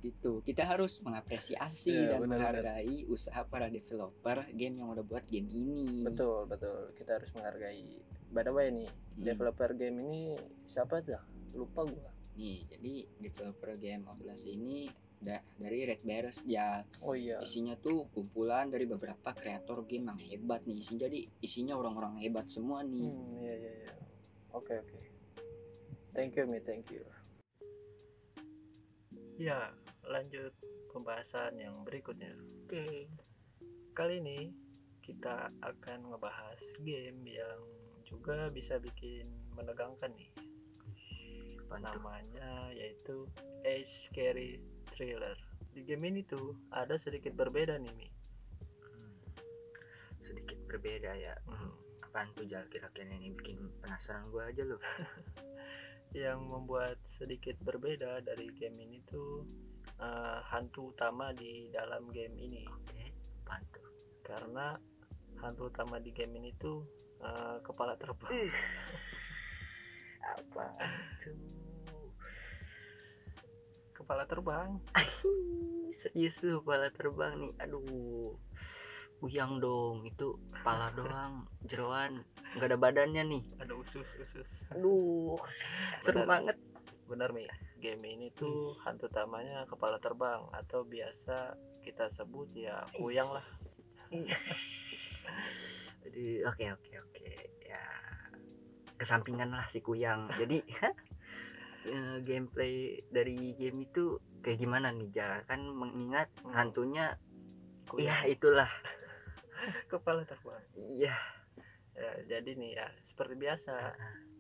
Gitu. 0.01 0.45
Kita 0.45 0.65
harus 0.65 1.01
mengapresiasi 1.01 1.89
Iya, 1.91 2.17
dan 2.17 2.19
benar-benar. 2.23 2.53
menghargai 2.61 3.09
usaha 3.09 3.41
para 3.43 3.67
developer 3.67 4.45
game 4.53 4.77
yang 4.77 4.93
udah 4.93 5.01
buat 5.01 5.25
game 5.25 5.49
ini. 5.49 6.05
Betul, 6.05 6.45
betul. 6.45 6.93
Kita 6.95 7.17
harus 7.17 7.33
menghargai. 7.33 7.97
By 8.29 8.45
the 8.45 8.53
way 8.53 8.69
nih, 8.69 8.89
Hmm. 8.89 9.25
developer 9.25 9.73
game 9.73 9.97
ini 10.03 10.37
siapa 10.65 11.01
tuh? 11.01 11.17
Lupa 11.53 11.83
gua. 11.83 12.13
Nih, 12.33 12.69
jadi 12.69 12.93
developer 13.19 13.73
game 13.75 14.05
Outlast 14.05 14.45
ini 14.47 14.93
da- 15.21 15.45
dari 15.61 15.85
Red 15.85 16.03
Bears 16.03 16.41
ya. 16.49 16.81
Oh 17.05 17.13
iya. 17.13 17.39
Isinya 17.45 17.77
tuh 17.77 18.09
kumpulan 18.11 18.73
dari 18.73 18.89
beberapa 18.89 19.37
kreator 19.37 19.85
game 19.85 20.09
yang 20.09 20.21
hebat 20.21 20.65
nih. 20.65 20.81
Isinya 20.81 21.07
jadi 21.07 21.21
isinya 21.45 21.75
orang-orang 21.77 22.25
hebat 22.25 22.49
semua 22.49 22.81
nih. 22.81 23.09
Hmm, 23.09 23.37
iya 23.45 23.55
iya 23.61 23.73
iya. 23.85 23.95
Oke 24.57 24.81
oke. 24.81 24.99
Thank 26.11 26.35
you, 26.41 26.45
Mi, 26.49 26.59
thank 26.65 26.91
you. 26.91 27.07
Ya, 29.39 29.73
lanjut 30.05 30.53
pembahasan 30.91 31.55
yang 31.57 31.87
berikutnya. 31.87 32.35
Oke. 32.67 33.07
Kali 33.95 34.19
ini 34.19 34.51
kita 35.05 35.49
akan 35.63 36.11
ngebahas 36.11 36.61
game 36.83 37.23
yang 37.25 37.61
juga 38.03 38.51
bisa 38.51 38.83
bikin 38.83 39.31
menegangkan 39.55 40.11
nih. 40.19 40.33
Namanya 41.71 42.75
yaitu 42.75 43.31
Age 43.63 44.11
Scary 44.11 44.59
Thriller. 45.01 45.33
Di 45.73 45.81
game 45.89 46.13
ini 46.13 46.21
tuh 46.29 46.61
ada 46.69 46.93
sedikit 47.01 47.33
berbeda 47.33 47.81
nih 47.81 47.89
Mi. 47.97 48.05
Hmm. 48.85 49.17
Sedikit 50.21 50.61
berbeda 50.69 51.17
ya. 51.17 51.33
Hmm. 51.49 51.73
Apaan 52.05 52.29
tuh 52.37 52.45
Jal 52.45 52.69
kira-kira 52.69 53.09
ini 53.09 53.33
bikin 53.33 53.81
penasaran 53.81 54.29
gua 54.29 54.53
aja 54.53 54.61
loh. 54.61 54.77
Yang 56.13 56.41
membuat 56.45 57.01
sedikit 57.01 57.57
berbeda 57.65 58.21
dari 58.21 58.53
game 58.53 58.77
ini 58.77 59.01
tuh 59.09 59.49
eh, 59.97 60.39
hantu 60.53 60.93
utama 60.93 61.33
di 61.33 61.73
dalam 61.73 62.13
game 62.13 62.37
ini. 62.37 62.69
Oke. 62.69 63.17
Apaan 63.41 63.65
tuh? 63.73 63.89
Karena 64.21 64.77
hantu 65.41 65.73
utama 65.73 65.97
di 65.97 66.13
game 66.13 66.37
ini 66.45 66.53
tuh 66.61 66.85
eh, 67.25 67.57
kepala 67.65 67.97
terbang. 67.97 68.53
Apa 70.37 70.77
tuh? 71.25 71.61
Kepala 74.11 74.27
terbang. 74.27 74.75
Serius 76.03 76.43
lu 76.43 76.59
kepala 76.67 76.91
terbang 76.91 77.31
nih. 77.47 77.55
Aduh. 77.63 78.35
Uyang 79.23 79.63
dong, 79.63 80.03
itu 80.03 80.35
kepala 80.51 80.91
doang, 80.99 81.47
jeroan, 81.63 82.27
nggak 82.59 82.75
ada 82.75 82.75
badannya 82.75 83.23
nih. 83.23 83.45
Ada 83.63 83.71
usus-usus. 83.71 84.67
Aduh, 84.75 85.39
serem 86.03 86.27
Benar. 86.27 86.43
banget. 86.43 86.57
Bener 87.07 87.31
Mi, 87.31 87.47
game 87.79 88.03
ini 88.03 88.35
tuh 88.35 88.75
hantu 88.83 89.07
utamanya 89.07 89.63
kepala 89.71 90.03
terbang 90.03 90.43
atau 90.59 90.83
biasa 90.83 91.55
kita 91.87 92.11
sebut 92.11 92.51
ya 92.51 92.83
kuyang 92.99 93.31
lah. 93.31 93.47
Jadi 96.03 96.43
oke 96.51 96.65
oke 96.67 96.93
oke 96.99 97.27
ya 97.63 97.85
kesampingan 98.99 99.55
lah 99.55 99.71
si 99.71 99.79
kuyang. 99.79 100.27
Jadi 100.35 100.67
eh, 101.87 102.19
gameplay 102.25 103.01
dari 103.09 103.55
game 103.57 103.89
itu 103.89 104.21
kayak 104.45 104.59
gimana 104.61 104.93
nih 104.93 105.09
Jal? 105.13 105.45
Kan 105.49 105.69
mengingat 105.71 106.29
hantunya 106.51 107.17
Kuyang, 107.91 108.07
ya 108.07 108.17
itulah. 108.31 108.71
kepala 109.93 110.23
terbang. 110.23 110.63
Iya. 110.79 111.17
Ya, 111.91 112.13
jadi 112.39 112.57
nih 112.57 112.81
ya 112.81 112.87
seperti 113.05 113.35
biasa 113.37 113.93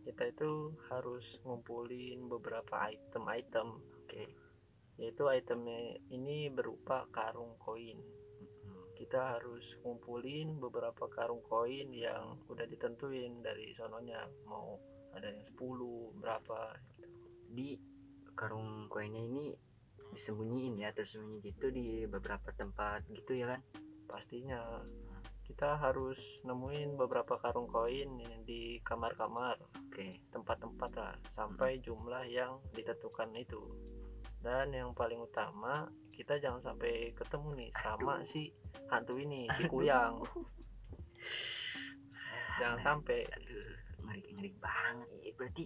kita 0.07 0.33
itu 0.33 0.73
harus 0.89 1.43
ngumpulin 1.45 2.31
beberapa 2.31 2.89
item-item. 2.89 3.83
Oke. 4.07 4.25
Yaitu 5.03 5.27
itemnya 5.29 5.99
ini 6.15 6.49
berupa 6.49 7.11
karung 7.11 7.59
koin. 7.61 7.99
Kita 8.97 9.41
harus 9.41 9.65
ngumpulin 9.83 10.61
beberapa 10.61 11.09
karung 11.09 11.43
koin 11.45 11.91
yang 11.91 12.37
udah 12.47 12.69
ditentuin 12.69 13.41
dari 13.41 13.73
sononya 13.75 14.29
mau 14.47 14.77
ada 15.17 15.27
yang 15.27 15.43
10 15.59 16.21
berapa. 16.21 16.61
Di 17.51 17.75
karung 18.39 18.87
koinnya 18.87 19.21
ini 19.21 19.53
disembunyiin 20.15 20.81
ya 20.81 20.91
tersembunyi 20.91 21.39
gitu 21.45 21.71
di 21.71 22.07
beberapa 22.07 22.51
tempat 22.55 23.05
gitu 23.11 23.37
ya 23.37 23.55
kan? 23.55 23.61
pastinya 24.11 24.83
kita 25.47 25.79
harus 25.79 26.19
nemuin 26.43 26.99
beberapa 26.99 27.39
karung 27.39 27.71
koin 27.71 28.19
yang 28.19 28.43
di 28.43 28.83
kamar-kamar 28.83 29.55
Oke. 29.87 30.27
tempat-tempat 30.35 30.91
lah 30.99 31.15
sampai 31.31 31.79
jumlah 31.79 32.27
yang 32.27 32.59
ditentukan 32.75 33.31
itu 33.39 33.63
dan 34.43 34.75
yang 34.75 34.91
paling 34.95 35.23
utama 35.23 35.87
kita 36.11 36.43
jangan 36.43 36.63
sampai 36.63 37.15
ketemu 37.15 37.67
nih 37.67 37.71
sama 37.79 38.19
Aduh. 38.19 38.27
si 38.27 38.51
hantu 38.91 39.15
ini 39.19 39.47
si 39.55 39.63
kuyang 39.71 40.23
jangan 42.61 42.79
sampai 42.83 43.27
Aduh, 43.27 43.75
ngeri 44.07 44.23
ngeri 44.37 44.51
banget. 44.61 45.09
Berarti 45.35 45.65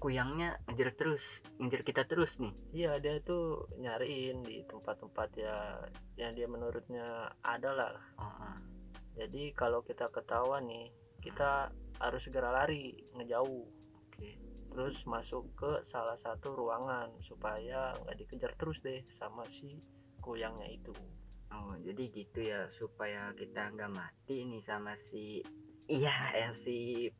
kuyangnya 0.00 0.56
ngejar 0.64 0.96
terus, 0.96 1.44
ngejar 1.60 1.84
kita 1.84 2.02
terus 2.08 2.40
nih. 2.40 2.56
iya 2.72 2.96
dia 2.98 3.20
tuh 3.20 3.68
nyariin 3.76 4.40
di 4.40 4.64
tempat-tempat 4.64 5.28
ya 5.36 5.76
yang 6.16 6.32
dia 6.32 6.48
menurutnya 6.48 7.36
ada 7.44 7.70
lah 7.76 7.94
ah. 8.16 8.56
jadi 9.14 9.52
kalau 9.52 9.84
kita 9.84 10.08
ketahuan 10.08 10.64
nih 10.64 10.88
kita 11.20 11.68
harus 12.00 12.24
segera 12.24 12.48
lari 12.48 12.96
ngejauh 13.12 13.68
Oke. 14.08 14.40
terus 14.72 15.04
masuk 15.04 15.52
ke 15.52 15.84
salah 15.84 16.16
satu 16.16 16.56
ruangan 16.56 17.12
supaya 17.20 17.92
nggak 18.00 18.16
dikejar 18.24 18.56
terus 18.56 18.80
deh 18.80 19.04
sama 19.12 19.44
si 19.52 19.76
kuyangnya 20.24 20.68
itu 20.72 20.96
Oh, 21.50 21.74
jadi 21.82 22.06
gitu 22.14 22.46
ya 22.46 22.70
supaya 22.70 23.34
kita 23.34 23.74
nggak 23.74 23.90
mati 23.90 24.46
nih 24.46 24.62
sama 24.62 24.94
si 25.02 25.42
iya 25.90 26.14
ya 26.32 26.50
si 26.54 26.76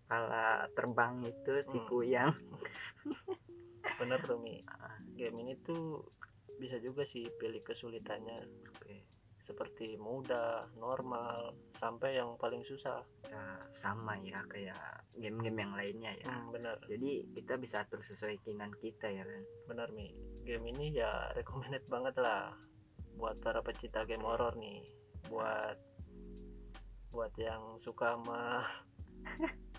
pala 0.07 0.47
terbang 0.71 1.27
itu 1.27 1.53
si 1.67 1.77
Hmm. 1.77 1.89
kuyang. 1.89 2.33
bener 3.99 4.21
tuh 4.23 4.39
mi 4.39 4.63
Ah, 4.73 4.95
game 5.13 5.43
ini 5.43 5.55
tuh 5.61 6.07
bisa 6.57 6.79
juga 6.79 7.03
sih 7.03 7.27
pilih 7.33 7.61
kesulitannya 7.61 8.45
Oke. 8.71 9.05
seperti 9.41 9.97
mudah 9.97 10.69
normal 10.75 11.53
sampai 11.75 12.15
yang 12.15 12.37
paling 12.37 12.63
susah 12.63 13.03
Ya, 13.27 13.43
sama 13.71 14.19
ya 14.19 14.43
kayak 14.45 14.83
game-game 15.15 15.59
yang 15.61 15.73
lainnya 15.73 16.13
ya. 16.17 16.27
hmm, 16.29 16.51
bener 16.51 16.77
Jadi 16.85 17.31
kita 17.31 17.55
bisa 17.57 17.81
atur 17.81 18.01
sesuai 18.01 18.41
keinginan 18.41 18.75
kita 18.75 19.07
ya 19.07 19.23
kan. 19.23 19.43
bener 19.67 19.89
mi 19.91 20.11
game 20.43 20.67
ini 20.69 20.93
ya 20.93 21.31
recommended 21.33 21.87
banget 21.87 22.15
lah 22.17 22.51
buat 23.15 23.39
para 23.39 23.61
pecinta 23.61 24.03
game 24.03 24.23
horror 24.23 24.57
nih 24.57 24.83
buat 25.29 25.79
buat 27.11 27.35
yang 27.37 27.79
suka 27.83 28.15
sama 28.19 28.65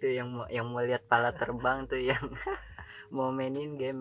Itu 0.00 0.08
yang 0.08 0.32
mau 0.32 0.48
yang 0.48 0.72
mau 0.72 0.80
lihat 0.80 1.04
pala 1.04 1.36
terbang 1.36 1.84
tuh 1.84 2.00
yang 2.00 2.24
mau 3.14 3.28
mainin 3.28 3.76
game 3.76 4.00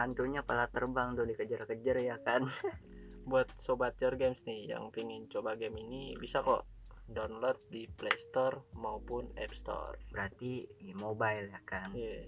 hantunya 0.00 0.40
pala 0.40 0.72
terbang 0.72 1.12
tuh 1.12 1.28
dikejar-kejar 1.28 2.00
ya 2.00 2.16
kan. 2.24 2.48
buat 3.28 3.48
sobat 3.56 3.96
your 4.04 4.16
games 4.20 4.44
nih 4.44 4.76
yang 4.76 4.92
pingin 4.92 5.24
coba 5.32 5.56
game 5.56 5.80
ini 5.80 6.12
bisa 6.20 6.44
kok 6.44 6.68
download 7.08 7.56
di 7.72 7.88
Play 7.88 8.16
Store 8.20 8.68
maupun 8.76 9.32
App 9.36 9.52
Store. 9.52 9.96
Berarti 10.12 10.64
di 10.80 10.92
mobile 10.96 11.52
ya 11.52 11.60
kan. 11.64 11.92
Iya, 11.92 12.24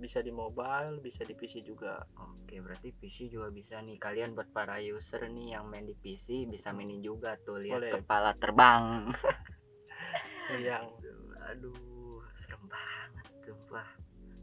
bisa 0.00 0.24
di 0.24 0.32
mobile, 0.32 0.98
bisa 0.98 1.22
di 1.22 1.36
PC 1.36 1.60
juga. 1.60 2.00
Oke, 2.16 2.56
berarti 2.58 2.90
PC 2.90 3.28
juga 3.28 3.52
bisa 3.52 3.78
nih. 3.78 4.00
Kalian 4.00 4.32
buat 4.32 4.48
para 4.50 4.80
user 4.80 5.28
nih 5.28 5.54
yang 5.54 5.68
main 5.68 5.84
di 5.84 5.92
PC 5.92 6.48
bisa 6.48 6.72
mainin 6.72 7.04
juga 7.04 7.36
tuh 7.38 7.60
lihat 7.60 7.78
Boleh. 7.84 7.92
kepala 8.00 8.32
terbang. 8.34 9.12
Yang 10.50 10.98
aduh, 11.46 12.18
serem 12.34 12.66
banget 12.66 13.26
tuh. 13.46 13.54
Wah, 13.70 13.86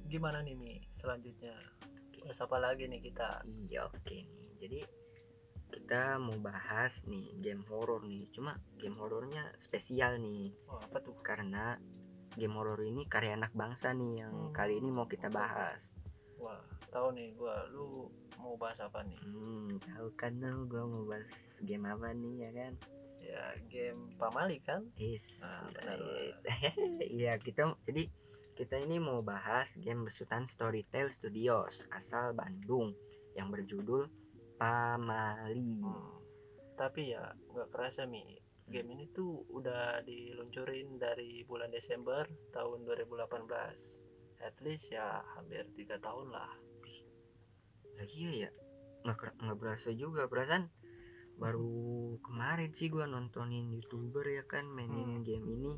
gimana 0.08 0.40
nih 0.40 0.56
Mi? 0.56 0.80
Selanjutnya 0.96 1.52
bahas 2.24 2.40
apa 2.44 2.58
lagi 2.60 2.88
nih 2.88 3.02
kita? 3.04 3.44
iya 3.68 3.84
oke 3.88 4.00
nih. 4.08 4.24
Jadi 4.60 4.80
kita 5.68 6.16
mau 6.16 6.36
bahas 6.40 7.04
nih 7.04 7.36
game 7.44 7.64
horor 7.68 8.08
nih. 8.08 8.28
Cuma 8.32 8.56
game 8.80 8.96
horornya 8.96 9.52
spesial 9.60 10.16
nih 10.20 10.56
Oh, 10.72 10.80
apa 10.80 11.04
tuh? 11.04 11.16
karena 11.20 11.76
game 12.38 12.54
horor 12.54 12.80
ini 12.80 13.04
karya 13.04 13.34
anak 13.34 13.52
bangsa 13.52 13.92
nih 13.92 14.22
yang 14.22 14.34
Hmm. 14.34 14.54
kali 14.54 14.78
ini 14.78 14.88
mau 14.88 15.04
kita 15.04 15.28
bahas. 15.28 15.98
Wah, 16.38 16.62
tahu 16.88 17.12
nih 17.12 17.34
gua 17.34 17.66
lu 17.68 18.06
mau 18.38 18.54
bahas 18.56 18.78
apa 18.78 19.02
nih? 19.02 19.18
Hmm, 19.26 19.82
tahu 19.82 20.08
kan 20.14 20.38
lu 20.38 20.64
gua 20.66 20.86
mau 20.86 21.04
bahas 21.04 21.28
game 21.60 21.84
apa 21.84 22.14
nih 22.14 22.36
ya 22.40 22.52
kan? 22.54 22.74
Ya, 23.18 23.44
game 23.68 24.14
Pamali 24.16 24.62
kan? 24.62 24.86
Is, 24.96 25.42
Ah, 25.42 25.66
benar, 25.68 25.98
iya 27.18 27.36
kita 27.36 27.74
jadi 27.84 28.08
kita 28.54 28.78
ini 28.80 28.98
mau 28.98 29.20
bahas 29.20 29.74
game 29.76 30.06
besutan 30.06 30.46
Storytel 30.46 31.10
Studios 31.10 31.84
asal 31.90 32.32
Bandung 32.32 32.94
yang 33.34 33.50
berjudul 33.50 34.06
Pamali. 34.58 35.82
Hmm. 35.82 36.22
Tapi 36.74 37.12
ya 37.12 37.26
nggak 37.52 37.70
kerasa 37.70 38.06
Mi. 38.06 38.22
Game 38.68 38.92
ini 38.92 39.08
tuh 39.10 39.48
udah 39.48 40.04
diluncurin 40.04 41.00
dari 41.00 41.42
bulan 41.44 41.72
Desember 41.72 42.28
tahun 42.52 42.84
2018. 42.84 43.48
At 44.44 44.56
least 44.60 44.92
ya 44.92 45.24
hampir 45.34 45.64
tiga 45.74 45.96
tahun 45.98 46.30
lah. 46.30 46.52
Lah 47.96 48.06
iya 48.06 48.46
ya, 48.46 48.50
nggak 49.02 49.42
nggak 49.42 49.58
berasa 49.58 49.90
juga 49.90 50.28
perasaan 50.28 50.70
baru 51.38 51.70
kemarin 52.20 52.74
sih 52.74 52.90
gua 52.90 53.06
nontonin 53.06 53.70
youtuber 53.70 54.26
ya 54.26 54.42
kan 54.44 54.66
mainin 54.68 55.22
Hmm. 55.22 55.24
game 55.24 55.46
ini 55.48 55.72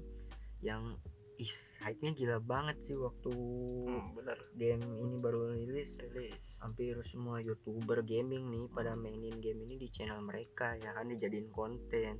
yang 0.59 0.95
is 1.35 1.75
hype-nya 1.79 2.11
gila 2.11 2.39
banget 2.39 2.79
sih 2.81 2.95
waktu 2.95 3.31
Hmm, 3.31 4.11
bener. 4.11 4.39
game 4.55 4.83
ini 4.83 5.19
baru 5.19 5.51
rilis 5.51 5.95
Rilis. 5.95 6.59
hampir 6.59 6.95
semua 7.05 7.39
youtuber 7.39 8.03
gaming 8.03 8.47
nih 8.47 8.67
pada 8.71 8.95
mainin 8.95 9.35
game 9.39 9.63
ini 9.63 9.75
di 9.77 9.87
channel 9.87 10.19
mereka 10.19 10.75
ya 10.75 10.91
kan 10.91 11.07
dijadiin 11.07 11.51
konten 11.51 12.19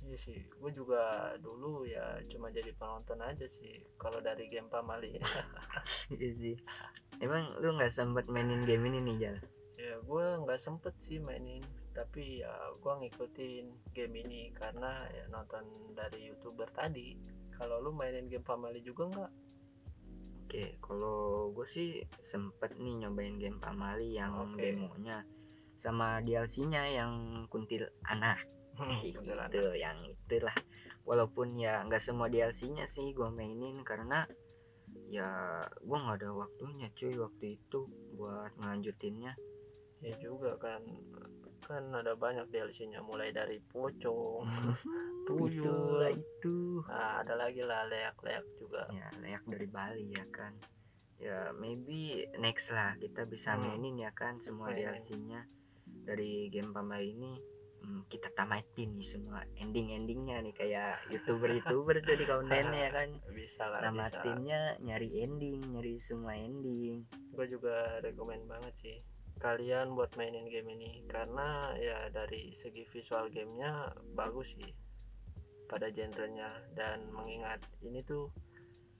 Iya 0.00 0.16
sih, 0.16 0.38
gue 0.40 0.70
juga 0.72 1.36
dulu 1.44 1.84
ya 1.84 2.16
cuma 2.32 2.48
jadi 2.48 2.72
penonton 2.72 3.20
aja 3.20 3.44
sih 3.60 3.84
kalau 4.00 4.18
dari 4.24 4.48
game 4.48 4.68
Pamali. 4.72 5.20
Iya 6.16 6.30
sih. 6.34 6.56
Emang 7.20 7.52
lu 7.60 7.76
nggak 7.76 7.92
sempat 7.92 8.24
mainin 8.32 8.64
game 8.64 8.88
ini 8.88 8.98
nih 9.04 9.16
Jal? 9.20 9.36
Ya 9.76 9.96
gue 10.00 10.26
nggak 10.44 10.60
sempet 10.60 10.96
sih 11.00 11.20
mainin 11.20 11.60
tapi 11.92 12.40
ya 12.40 12.52
gue 12.80 12.92
ngikutin 12.96 13.64
game 13.92 14.14
ini 14.24 14.50
karena 14.56 15.04
ya 15.12 15.28
nonton 15.28 15.68
dari 15.92 16.32
youtuber 16.32 16.68
tadi. 16.72 17.14
Kalau 17.52 17.76
lu 17.84 17.92
mainin 17.92 18.26
game 18.32 18.44
family 18.44 18.80
juga 18.80 19.04
nggak? 19.12 19.32
Oke 20.48 20.64
kalau 20.80 21.52
gue 21.52 21.66
sih 21.68 22.02
sempet 22.32 22.72
nih 22.80 23.04
nyobain 23.04 23.36
game 23.36 23.60
Pamali 23.60 24.16
yang 24.16 24.56
Oke. 24.56 24.64
demonya 24.74 25.22
sama 25.80 26.20
DLC-nya 26.24 26.88
yang 26.88 27.12
kuntil 27.48 27.88
anak 28.04 28.42
Kuntilanak. 28.80 29.52
gitu. 29.52 29.70
yang 29.74 29.98
itulah. 30.02 30.56
Walaupun 31.02 31.56
ya 31.56 31.82
nggak 31.82 32.00
semua 32.00 32.26
DLC-nya 32.26 32.84
sih 32.84 33.10
gue 33.10 33.28
mainin 33.28 33.82
karena 33.82 34.24
ya 35.06 35.26
gue 35.76 35.96
nggak 35.96 36.18
ada 36.18 36.30
waktunya 36.32 36.86
cuy 36.92 37.14
waktu 37.14 37.56
itu 37.56 37.80
buat 38.14 38.54
ngelanjutinnya. 38.56 39.34
Ya 40.00 40.14
juga 40.16 40.56
kan 40.56 40.80
kan 41.60 41.86
ada 41.92 42.14
banyak 42.14 42.48
DLC-nya 42.48 42.98
mulai 43.00 43.30
dari 43.30 43.60
pocong 43.62 44.42
tuyul 45.26 46.02
itu. 46.10 46.82
nah 46.82 47.20
ada 47.20 47.36
lagi 47.36 47.60
lah 47.60 47.86
leak-leak 47.86 48.42
juga. 48.56 48.88
Ya 48.90 49.06
layak 49.18 49.44
dari 49.46 49.66
Bali 49.66 50.06
ya 50.10 50.24
kan. 50.30 50.54
Ya 51.20 51.52
maybe 51.52 52.24
next 52.36 52.70
lah 52.70 52.96
kita 52.96 53.22
bisa 53.24 53.54
Hmm. 53.54 53.66
mainin 53.66 53.98
ya 53.98 54.10
kan 54.10 54.40
semua. 54.40 54.72
DLC-nya 54.72 55.44
dari 56.02 56.48
game 56.48 56.72
Pamba 56.72 56.98
ini 56.98 57.36
hmm, 57.80 58.06
kita 58.12 58.28
tamatin 58.36 58.96
nih 58.96 59.06
semua 59.06 59.44
ending-endingnya 59.56 60.40
nih 60.44 60.54
kayak 60.54 61.00
youtuber-youtuber 61.08 62.00
tuh 62.04 62.16
di 62.16 62.26
kontennya 62.28 62.80
ya 62.88 62.90
kan. 62.92 63.08
Bisa 63.36 63.66
lah 63.68 63.80
bisa. 63.80 63.90
Namatinnya 63.90 64.60
nyari 64.84 65.08
ending 65.24 65.60
nyari 65.72 65.96
semua 66.00 66.36
ending. 66.36 67.04
Gue 67.32 67.46
juga 67.48 67.98
rekomen 68.04 68.44
banget 68.46 68.74
sih 68.76 68.98
kalian 69.40 69.96
buat 69.96 70.12
mainin 70.20 70.52
game 70.52 70.76
ini 70.76 71.00
karena 71.08 71.72
ya 71.80 72.12
dari 72.12 72.52
segi 72.52 72.84
visual 72.84 73.32
gamenya 73.32 73.88
bagus 74.12 74.52
sih 74.52 74.72
pada 75.66 75.88
genrenya. 75.88 76.52
Dan 76.76 77.08
mengingat 77.10 77.64
ini 77.80 78.04
tuh 78.04 78.28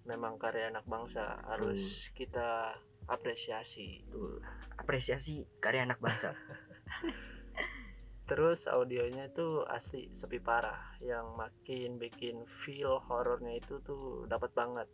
memang 0.09 0.41
karya 0.41 0.73
anak 0.73 0.89
bangsa 0.89 1.45
harus 1.45 2.09
kita 2.17 2.73
apresiasi. 3.05 4.09
Tuh 4.09 4.41
apresiasi 4.81 5.45
karya 5.61 5.85
anak 5.85 6.01
bangsa 6.01 6.33
terus 8.31 8.71
audionya 8.71 9.27
itu 9.27 9.67
asli 9.67 10.07
sepi 10.15 10.39
parah. 10.39 10.95
Yang 11.03 11.27
makin 11.35 11.91
bikin 11.99 12.47
feel 12.47 13.03
horornya 13.03 13.59
itu 13.59 13.83
tuh 13.83 14.31
dapat 14.31 14.55
banget. 14.55 14.87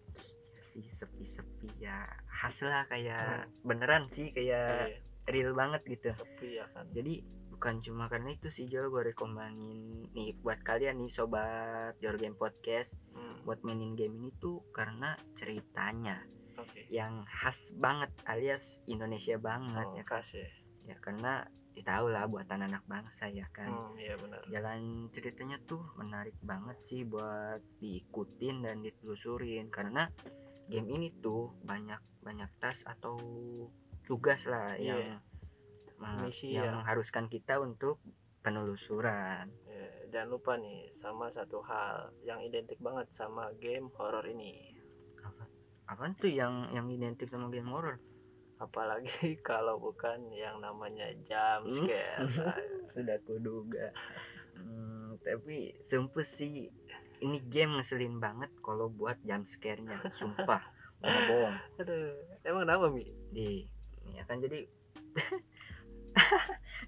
Sih 0.56 0.88
sepi-sepi 0.88 1.76
ya. 1.76 2.08
Khas 2.26 2.64
lah 2.64 2.88
kayak 2.88 3.52
beneran 3.60 4.08
sih 4.08 4.32
kayak 4.32 4.96
Eh, 4.96 4.96
real 5.28 5.52
banget 5.52 5.84
gitu. 5.84 6.16
Sepi 6.16 6.56
ya 6.56 6.64
kan. 6.72 6.88
Jadi 6.90 7.20
bukan 7.52 7.80
cuma 7.80 8.04
karena 8.04 8.36
itu 8.36 8.52
sih 8.52 8.68
Jal 8.68 8.92
gue 8.92 9.00
rekomenin 9.00 10.12
nih 10.12 10.36
buat 10.44 10.60
kalian 10.60 11.00
nih 11.00 11.08
sobat 11.08 11.96
Your 12.04 12.20
Game 12.20 12.36
Podcast 12.36 12.92
Hmm, 13.16 13.40
buat 13.48 13.64
mainin 13.64 13.96
game 13.96 14.12
ini 14.12 14.28
tuh 14.36 14.60
karena 14.76 15.16
ceritanya 15.32 16.20
oke. 16.60 16.84
yang 16.92 17.24
khas 17.24 17.72
banget 17.72 18.12
alias 18.28 18.84
Indonesia 18.84 19.40
banget 19.40 19.88
oh, 19.88 19.96
ya 19.96 20.04
kan. 20.04 20.20
kasih 20.20 20.44
ya 20.84 21.00
karena 21.00 21.48
ditahu 21.76 22.08
lah 22.08 22.24
buatan 22.24 22.64
anak 22.64 22.80
bangsa 22.88 23.28
ya 23.28 23.44
kan 23.52 23.68
hmm, 23.68 24.00
iya 24.00 24.16
benar 24.16 24.40
jalan 24.48 25.12
ceritanya 25.12 25.60
tuh 25.68 25.84
menarik 26.00 26.32
banget 26.40 26.80
sih 26.80 27.04
buat 27.04 27.60
diikutin 27.78 28.64
dan 28.64 28.80
ditelusurin 28.80 29.68
karena 29.68 30.08
game 30.66 30.88
ini 30.88 31.12
tuh 31.20 31.52
banyak 31.62 32.00
banyak 32.24 32.48
tas 32.58 32.80
atau 32.88 33.14
tugas 34.08 34.48
lah 34.48 34.72
Iya. 34.74 35.20
yang 35.96 36.20
Misi 36.20 36.52
yang 36.52 36.68
ya. 36.68 36.76
mengharuskan 36.76 37.28
kita 37.28 37.56
untuk 37.56 38.00
penelusuran 38.44 39.48
Ya, 39.64 39.88
jangan 40.12 40.28
lupa 40.36 40.52
nih 40.56 40.92
sama 40.92 41.28
satu 41.32 41.60
hal 41.64 42.12
yang 42.20 42.40
identik 42.40 42.76
banget 42.80 43.08
sama 43.12 43.52
game 43.60 43.88
horor 43.96 44.24
ini. 44.24 44.72
apa 45.86 46.02
tuh 46.18 46.26
yang 46.26 46.66
yang 46.74 46.90
identik 46.90 47.30
sama 47.30 47.46
game 47.46 47.70
horror 47.70 48.02
Apalagi 48.56 49.08
kalau 49.48 49.76
bukan 49.76 50.30
yang 50.30 50.58
namanya 50.58 51.08
jump 51.22 51.68
Hmm? 51.68 51.84
scare. 51.84 52.24
Nah, 52.36 52.56
sudah 52.94 53.18
kuduga 53.22 53.92
Hmm, 54.56 55.20
tapi 55.20 55.76
sumpah 55.84 56.24
sih 56.24 56.72
ini 57.20 57.38
game 57.44 57.76
ngeselin 57.76 58.16
banget 58.16 58.48
kalau 58.64 58.88
buat 58.88 59.20
jump 59.20 59.44
scare-nya 59.44 60.00
sumpah 60.16 60.64
nggak 61.04 61.22
bohong 61.28 61.56
Aduh, 61.76 62.16
emang 62.40 62.64
kenapa 62.64 62.88
Mi? 62.88 63.04
di 63.28 63.68
ya 64.16 64.24
kan 64.24 64.40
jadi 64.40 64.64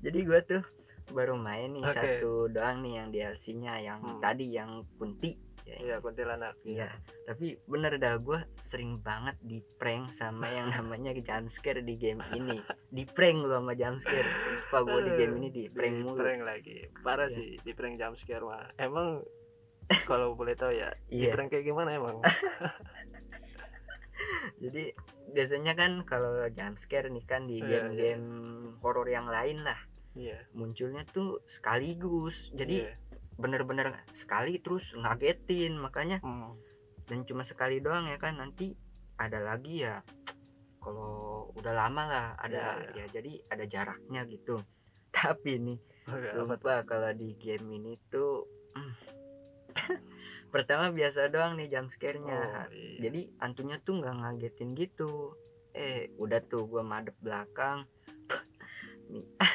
jadi 0.00 0.18
gua 0.24 0.40
tuh 0.40 0.64
baru 1.08 1.36
main 1.36 1.72
nih 1.72 1.84
Oke. 1.84 1.92
satu 1.92 2.48
doang 2.48 2.80
nih 2.80 2.92
yang 3.00 3.08
DLC-nya 3.12 3.74
yang 3.80 4.00
Hmm. 4.00 4.20
tadi 4.20 4.46
yang 4.48 4.84
kunti 4.96 5.36
Iya 5.76 5.96
kuntilanak. 5.98 6.54
iya 6.62 6.88
tapi 7.24 7.60
bener 7.64 7.96
dah 7.96 8.16
gua 8.16 8.40
sering 8.58 8.98
banget 8.98 9.36
di 9.40 9.60
prank 9.76 10.08
sama 10.10 10.48
yang 10.48 10.72
namanya 10.74 11.12
jump 11.12 11.48
scare 11.48 11.80
di 11.80 11.94
game 11.94 12.24
ini 12.32 12.56
di 12.88 13.04
prank 13.04 13.42
lu 13.42 13.50
sama 13.50 13.74
jump 13.74 13.98
scare 13.98 14.24
sumpah 14.24 14.80
gua 14.82 15.00
di 15.02 15.12
game 15.14 15.34
ini 15.36 15.48
di 15.50 15.64
prank 15.66 15.92
Di 15.92 16.02
mulu 16.02 16.16
prank 16.16 16.40
lagi. 16.42 16.76
Parah 16.98 17.26
Iya. 17.26 17.34
sih 17.34 17.48
di 17.58 17.72
prank 17.72 17.96
jump 17.96 18.14
scare 18.14 18.40
mah. 18.40 18.72
Emang 18.76 19.20
kalau 20.04 20.32
boleh 20.32 20.52
tahu 20.52 20.72
ya, 20.72 20.88
di 21.04 21.20
iya 21.22 21.32
prank 21.32 21.48
kayak 21.50 21.64
gimana 21.64 21.92
emang? 21.92 22.20
jadi 24.58 24.90
biasanya 25.30 25.72
kan 25.72 26.02
kalau 26.02 26.34
jump 26.50 26.76
scare 26.76 27.06
nih 27.06 27.22
kan 27.22 27.44
di 27.44 27.60
Iya, 27.60 27.86
game-game 27.86 28.26
horor 28.80 29.06
yang 29.06 29.28
lain 29.28 29.62
lah 29.62 29.78
Iya. 30.12 30.50
munculnya 30.50 31.06
tuh 31.06 31.38
sekaligus 31.46 32.50
jadi 32.50 32.90
iya. 32.90 32.92
Bener-bener 33.38 34.02
sekali 34.10 34.58
terus 34.58 34.90
ngagetin 34.92 35.74
makanya 35.74 36.18
Hmm. 36.18 36.58
dan 37.06 37.22
cuma 37.22 37.40
sekali 37.40 37.78
doang 37.78 38.04
ya 38.04 38.18
kan 38.18 38.34
nanti 38.34 38.74
ada 39.14 39.38
lagi 39.40 39.80
ya 39.80 40.02
kalau 40.78 41.48
udah 41.54 41.72
lama 41.72 42.02
lah 42.04 42.26
ada 42.36 42.78
Iya, 42.88 43.04
ya 43.04 43.04
jadi 43.10 43.32
ada 43.48 43.64
jaraknya 43.64 44.22
gitu. 44.26 44.58
Tapi 45.16 45.56
nih 45.56 45.78
Oke, 46.04 46.12
apa 46.12 46.18
tuh? 46.24 46.30
sumpah 46.36 46.78
kalau 46.84 47.10
di 47.10 47.34
game 47.34 47.66
ini 47.72 47.92
tuh 48.08 48.46
hmm, 48.74 48.94
pertama 50.52 50.90
biasa 50.90 51.28
doang 51.28 51.54
nih 51.54 51.68
jump 51.68 51.88
scare-nya. 51.88 52.38
Oh, 52.38 52.70
iya. 52.70 52.98
jadi 53.04 53.20
antunya 53.38 53.78
tuh 53.78 53.98
nggak 53.98 54.14
ngagetin 54.16 54.74
gitu. 54.74 55.34
Eh 55.72 56.10
udah 56.16 56.40
tuh 56.42 56.64
gua 56.64 56.82
madep 56.82 57.14
belakang 57.18 57.84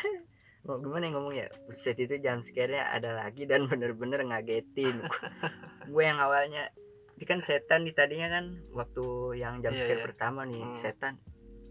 gimana 0.63 1.03
yang 1.11 1.15
ngomong 1.19 1.35
ya? 1.35 1.47
Buset 1.67 1.99
itu 1.99 2.15
jump 2.17 2.47
scare-nya 2.47 2.87
ada 2.89 3.11
lagi 3.19 3.43
dan 3.43 3.65
bener-bener 3.71 4.23
ngagetin. 4.23 5.03
Gue 5.85 6.03
yang 6.07 6.19
awalnya 6.23 6.71
itu 7.19 7.27
kan 7.27 7.43
setan 7.43 7.83
di 7.83 7.91
tadinya 7.91 8.31
kan 8.31 8.45
waktu 8.73 9.37
yang 9.37 9.59
Iya, 9.59 9.75
scare 9.75 10.01
iya. 10.01 10.05
pertama 10.07 10.47
nih 10.47 10.63
Hmm. 10.65 10.75
setan 10.75 11.13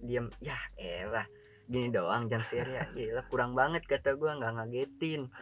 diem 0.02 0.26
ya 0.38 0.55
elah 0.76 1.26
gini 1.66 1.88
doang 1.88 2.28
jump 2.28 2.44
scare 2.46 2.68
ya. 2.68 2.85
Gila, 2.96 3.22
kurang 3.26 3.57
banget 3.57 3.83
kata 3.88 4.14
gua 4.14 4.37
nggak 4.37 4.52
ngagetin. 4.61 5.33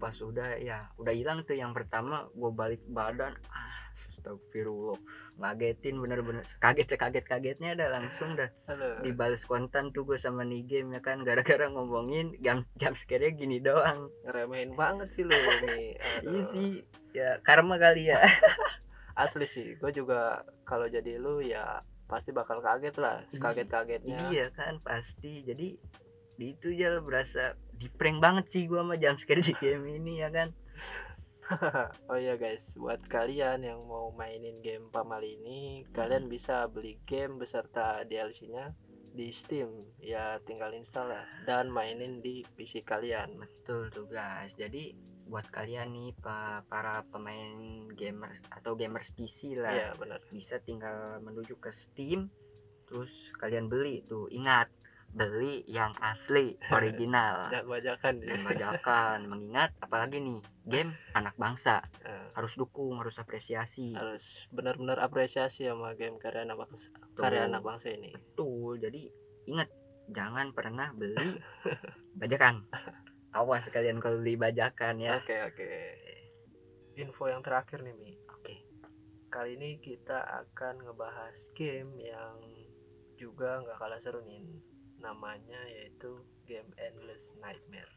Pas 0.00 0.16
udah 0.18 0.56
ya 0.58 0.88
udah 0.96 1.12
hilang 1.12 1.44
tuh 1.44 1.54
yang 1.54 1.76
pertama 1.76 2.26
gua 2.32 2.50
balik 2.50 2.82
badan 2.88 3.36
ah 3.52 3.72
astagfirullah 4.10 4.96
ngagetin 5.38 5.98
bener-bener. 5.98 6.44
Kaget 6.62 6.94
sekaget 6.94 7.24
kagetnya 7.26 7.74
ada 7.74 7.90
langsung 7.90 8.38
dah. 8.38 8.50
Aduh. 8.70 9.02
dibales 9.02 9.42
kontan 9.44 9.90
tuh 9.90 10.06
gue 10.06 10.18
sama 10.18 10.46
nih 10.46 10.62
game 10.64 10.94
ya 10.94 11.00
kan? 11.02 11.22
Gara-gara 11.26 11.66
ngomongin 11.70 12.38
jam 12.40 12.68
jam 12.78 12.94
scare 12.94 13.34
gini 13.34 13.58
doang. 13.58 14.10
Ngeremehin 14.24 14.78
banget 14.78 15.10
sih 15.10 15.26
lu 15.26 15.34
Mi. 15.34 15.94
Aduh. 15.98 16.30
iya 16.30 16.42
sih. 16.50 16.70
Ya 17.14 17.30
karma 17.42 17.78
kali 17.78 18.10
ya. 18.10 18.22
Asli 19.22 19.46
sih. 19.46 19.78
Gue 19.78 19.90
juga 19.94 20.42
kalau 20.66 20.86
jadi 20.90 21.18
lu 21.18 21.42
ya 21.42 21.82
pasti 22.06 22.30
bakal 22.30 22.62
kaget 22.62 22.94
lah. 22.98 23.22
Kaget 23.34 23.68
kagetnya 23.70 24.30
iya 24.30 24.46
kan 24.54 24.78
pasti. 24.82 25.42
Jadi 25.42 25.78
di 26.34 26.50
itu 26.50 26.74
aja 26.74 26.98
berasa 26.98 27.54
di 27.78 27.86
prank 27.86 28.18
banget 28.18 28.50
sih 28.50 28.66
gua 28.66 28.82
sama 28.82 28.94
jam 28.98 29.14
scare 29.18 29.42
di 29.42 29.54
game 29.54 29.86
ini 29.86 30.22
ya 30.22 30.30
kan 30.34 30.50
oh 32.10 32.18
iya 32.18 32.40
guys 32.40 32.76
buat 32.80 33.04
kalian 33.04 33.68
yang 33.68 33.84
mau 33.84 34.08
mainin 34.16 34.64
game 34.64 34.88
pamali 34.88 35.36
ini 35.40 35.84
kalian 35.92 36.28
bisa 36.28 36.64
beli 36.72 36.96
game 37.04 37.36
beserta 37.36 38.00
DLC-nya 38.08 38.72
di 39.14 39.30
Steam. 39.30 39.94
Ya 40.02 40.42
tinggal 40.42 40.74
install 40.74 41.14
lah 41.14 41.26
dan 41.46 41.70
mainin 41.70 42.18
di 42.18 42.42
PC 42.58 42.82
kalian. 42.82 43.38
Betul 43.38 43.88
tuh 43.94 44.10
guys. 44.10 44.58
Jadi 44.58 44.90
buat 45.24 45.48
kalian 45.48 45.94
nih 45.94 46.10
pa- 46.20 46.66
para 46.68 47.00
pemain 47.08 47.88
gamer 47.96 48.44
atau 48.52 48.76
gamers 48.76 49.08
PC 49.16 49.56
lah 49.56 49.72
iya 49.72 49.90
benar. 49.96 50.20
bisa 50.28 50.60
tinggal 50.60 51.16
menuju 51.24 51.56
ke 51.56 51.72
Steam 51.72 52.28
terus 52.84 53.32
kalian 53.40 53.70
beli 53.70 54.04
tuh. 54.04 54.28
Ingat 54.28 54.68
beli 55.14 55.62
yang 55.70 55.94
asli 56.02 56.58
original. 56.76 57.48
Jangan 57.48 57.70
bajakan 57.70 58.14
dan 58.18 58.40
bajakan 58.42 59.18
mengingat 59.30 59.70
apalagi 59.78 60.18
nih 60.18 60.42
game 60.66 60.90
anak 61.14 61.38
bangsa. 61.38 61.86
Eh, 62.02 62.34
harus 62.34 62.58
dukung 62.58 62.98
harus 62.98 63.14
apresiasi. 63.22 63.94
Harus 63.94 64.50
benar-benar 64.50 64.98
apresiasi 64.98 65.70
sama 65.70 65.94
game 65.94 66.18
karya 66.18 66.42
anak 66.42 66.66
bangsa 66.66 66.90
Tuh. 67.14 67.22
karya 67.22 67.46
anak 67.46 67.62
bangsa 67.62 67.94
ini. 67.94 68.10
Betul 68.10 68.82
jadi 68.82 69.06
ingat 69.46 69.70
jangan 70.10 70.50
pernah 70.50 70.90
beli 70.90 71.38
bajakan. 72.20 72.66
Awas 73.34 73.70
kalian 73.70 74.02
kalau 74.02 74.18
beli 74.18 74.34
bajakan 74.34 74.98
ya. 74.98 75.22
Oke 75.22 75.38
oke. 75.46 75.70
Info 76.98 77.26
yang 77.30 77.42
terakhir 77.42 77.82
nih 77.86 77.94
Mi. 77.94 78.14
oke. 78.30 78.54
Kali 79.30 79.58
ini 79.58 79.78
kita 79.78 80.22
akan 80.42 80.86
ngebahas 80.86 81.34
game 81.54 81.98
yang 81.98 82.38
juga 83.14 83.62
nggak 83.62 83.78
kalah 83.78 83.98
seru 84.02 84.22
nih. 84.26 84.73
Namanya 85.04 85.60
yaitu 85.68 86.16
game 86.44 86.72
Endless 86.76 87.36
Nightmare. 87.38 87.92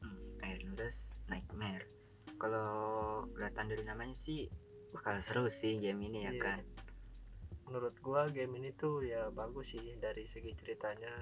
hmm, 0.00 0.44
Endless 0.44 1.08
Nightmare 1.26 1.88
kalau 2.36 2.68
kelihatan 3.32 3.68
dari 3.68 3.84
namanya 3.84 4.12
sih 4.12 4.48
bakal 4.90 5.20
seru 5.20 5.48
sih 5.48 5.76
game 5.76 6.00
ini 6.02 6.24
ya 6.24 6.32
Iya. 6.32 6.42
kan 6.42 6.60
Menurut 7.64 7.94
gua 8.00 8.26
game 8.26 8.58
ini 8.58 8.74
tuh 8.74 9.00
ya 9.00 9.30
bagus 9.30 9.70
sih 9.70 9.94
dari 9.96 10.26
segi 10.26 10.52
ceritanya. 10.54 11.12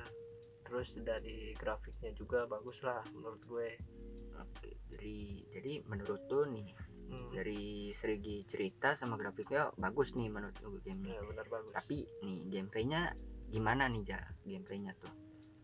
Terus 0.65 0.97
dari 0.99 1.53
grafiknya 1.53 2.13
juga 2.13 2.45
bagus 2.45 2.81
lah 2.81 3.05
menurut 3.11 3.41
gue. 3.45 3.69
oke 4.35 4.69
jadi 4.89 5.17
jadi 5.51 5.73
menurut 5.85 6.25
tuh 6.27 6.47
nih 6.47 6.71
Hmm, 7.09 7.33
dari 7.33 7.89
segi 7.91 8.45
cerita 8.45 8.93
sama 8.93 9.17
grafiknya 9.17 9.73
bagus 9.75 10.13
nih 10.13 10.29
menurut 10.29 10.53
lu 10.61 10.77
game 10.79 11.09
ya 11.09 11.25
benar 11.25 11.49
bagus. 11.49 11.73
tapi 11.73 12.05
nih 12.21 12.53
gameplaynya 12.53 13.17
gimana 13.49 13.89
nih 13.89 14.05
ja 14.07 14.21
gameplaynya 14.45 14.93
tuh 15.01 15.09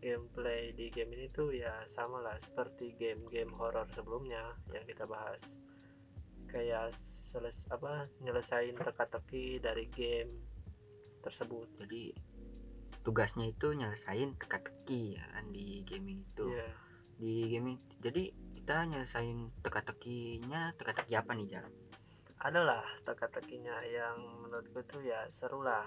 gameplay 0.05 0.69
di 0.77 0.93
game 0.93 1.17
ini 1.17 1.33
tuh 1.33 1.49
ya 1.49 1.81
sama 1.89 2.21
lah 2.21 2.37
seperti 2.37 2.93
game-game 2.93 3.49
horor 3.57 3.89
sebelumnya 3.89 4.53
yang 4.69 4.85
kita 4.85 5.09
bahas 5.09 5.41
kayak 6.45 6.93
seles 6.93 7.65
apa 7.73 8.05
nyelesain 8.21 8.77
teka-teki 8.77 9.57
dari 9.57 9.89
game 9.89 10.29
tersebut 11.25 11.65
jadi 11.81 12.13
tugasnya 13.01 13.49
itu 13.49 13.73
nyelesain 13.73 14.37
teka-teki 14.37 15.17
ya 15.17 15.25
kan 15.33 15.49
di 15.49 15.81
gaming 15.89 16.21
itu 16.21 16.53
Iya. 16.53 16.69
di 17.17 17.33
gaming 17.49 17.77
jadi 17.97 18.29
kita 18.53 18.85
nyelesain 18.85 19.49
teka-tekinya 19.65 20.73
teka-teki 20.77 21.13
apa 21.17 21.33
nih 21.33 21.47
Jar? 21.49 21.65
Adalah 22.43 22.83
teka-tekinya 23.07 23.79
yang 23.87 24.17
menurut 24.43 24.67
gue 24.73 24.83
tuh 24.87 25.01
ya 25.03 25.23
seru 25.31 25.63
lah 25.63 25.85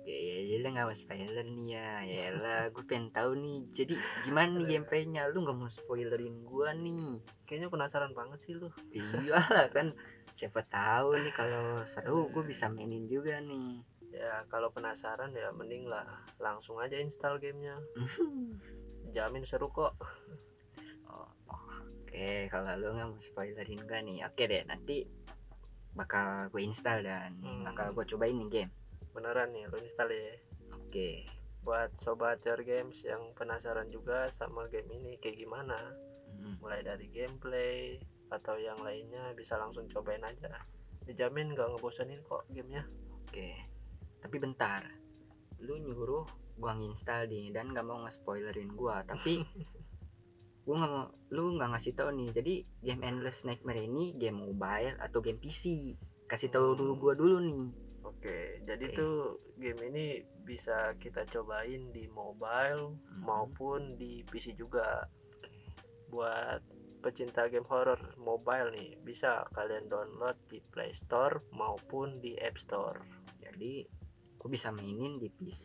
Oke, 0.00 0.16
ya 0.50 0.56
nggak 0.66 0.86
mau 0.88 0.96
spoiler 0.96 1.46
nih 1.46 1.76
ya, 1.78 1.90
ya 2.02 2.28
lah, 2.34 2.60
gue 2.72 2.82
pengen 2.88 3.12
tahu 3.14 3.36
nih. 3.38 3.68
Jadi 3.70 3.94
gimana 4.26 4.58
nih 4.58 4.66
gameplaynya? 4.76 5.30
Lu 5.30 5.44
nggak 5.46 5.56
mau 5.56 5.70
spoilerin 5.70 6.42
gua 6.42 6.72
nih? 6.74 7.20
kayaknya 7.46 7.68
penasaran 7.70 8.10
banget 8.16 8.38
sih 8.42 8.54
lu 8.56 8.70
Iya 8.90 9.38
lah 9.38 9.66
kan, 9.70 9.94
siapa 10.34 10.64
tahu 10.66 11.18
nih 11.20 11.34
kalau 11.36 11.84
seru 11.86 12.30
gue 12.32 12.42
bisa 12.46 12.66
mainin 12.72 13.06
juga 13.06 13.38
nih. 13.44 13.84
ya 14.10 14.42
kalau 14.50 14.74
penasaran 14.74 15.30
ya 15.30 15.54
mending 15.54 15.86
lah 15.86 16.02
langsung 16.42 16.82
aja 16.82 16.98
install 16.98 17.38
gamenya 17.38 17.78
jamin 19.14 19.46
seru 19.46 19.70
kok 19.70 19.94
Oh, 21.06 21.30
Oke, 22.02 22.50
kalau 22.50 22.74
lu 22.74 22.90
nggak 22.90 23.06
mau 23.06 23.20
spoilerin 23.22 23.82
gua 23.86 23.98
nih, 24.02 24.26
oke 24.26 24.42
deh 24.46 24.62
nanti 24.66 25.06
bakal 25.92 26.48
gue 26.48 26.62
install 26.62 27.02
dan 27.02 27.34
Hmm. 27.40 27.66
bakal 27.66 27.92
gue 27.92 28.04
cobain 28.08 28.34
nih 28.34 28.48
game. 28.48 28.72
beneran 29.10 29.50
nih 29.50 29.66
lu 29.66 29.74
install 29.76 30.06
ya. 30.06 30.38
Oke, 30.70 31.26
buat 31.60 31.90
sobat 31.92 32.38
Jar 32.40 32.62
games 32.62 33.02
yang 33.02 33.34
penasaran 33.34 33.90
juga 33.90 34.30
sama 34.30 34.70
game 34.70 34.86
ini 34.92 35.18
kayak 35.18 35.34
gimana? 35.36 35.74
Hmm, 36.30 36.54
mulai 36.62 36.80
dari 36.80 37.10
gameplay 37.10 37.98
atau 38.30 38.54
yang 38.54 38.78
lainnya 38.78 39.34
bisa 39.34 39.58
langsung 39.58 39.90
cobain 39.90 40.22
aja. 40.22 40.62
Dijamin 41.02 41.58
gak 41.58 41.74
ngebosenin 41.74 42.22
kok 42.22 42.46
gamenya. 42.48 42.86
Oke. 43.26 43.50
Tapi 44.22 44.36
bentar, 44.38 44.86
lu 45.58 45.74
nyuruh 45.76 46.22
gua 46.54 46.76
nginstal 46.76 47.26
nih 47.26 47.50
dan 47.50 47.72
nggak 47.72 47.82
mau 47.82 48.04
nge-spoilerin 48.04 48.70
gua, 48.76 49.02
tapi 49.02 49.42
gua 50.70 50.76
nggak 50.78 50.92
mau, 50.94 51.06
lu 51.34 51.58
nggak 51.58 51.70
ngasih 51.74 51.98
tahu 51.98 52.14
nih. 52.14 52.30
Jadi 52.30 52.54
game 52.78 53.02
Endless 53.02 53.42
Nightmare 53.42 53.82
ini 53.82 54.14
game 54.14 54.38
mobile 54.38 54.94
atau 55.02 55.18
game 55.18 55.42
PC? 55.42 55.98
Kasih 56.30 56.46
tahu 56.46 56.78
dulu 56.78 56.92
gua 56.96 57.14
dulu 57.18 57.42
nih. 57.42 57.62
oke 58.00 58.38
jadi 58.64 58.84
Oke. 58.86 58.96
tuh 58.96 59.16
game 59.56 59.80
ini 59.92 60.04
bisa 60.40 60.92
kita 60.96 61.24
cobain 61.26 61.88
di 61.88 62.04
mobile 62.06 62.96
Hmm. 62.96 63.22
maupun 63.24 63.96
di 63.96 64.24
PC 64.24 64.56
juga 64.56 65.04
buat 66.08 66.60
pecinta 67.00 67.48
game 67.48 67.64
horror 67.64 67.96
mobile 68.16 68.72
nih 68.72 68.96
bisa 69.00 69.44
kalian 69.52 69.88
download 69.88 70.36
di 70.48 70.60
Play 70.68 70.92
Store 70.92 71.40
maupun 71.52 72.20
di 72.20 72.36
App 72.36 72.56
Store 72.56 73.00
Jadi 73.40 73.84
gua 74.36 74.48
bisa 74.48 74.68
mainin 74.68 75.16
di 75.16 75.28
PC 75.28 75.64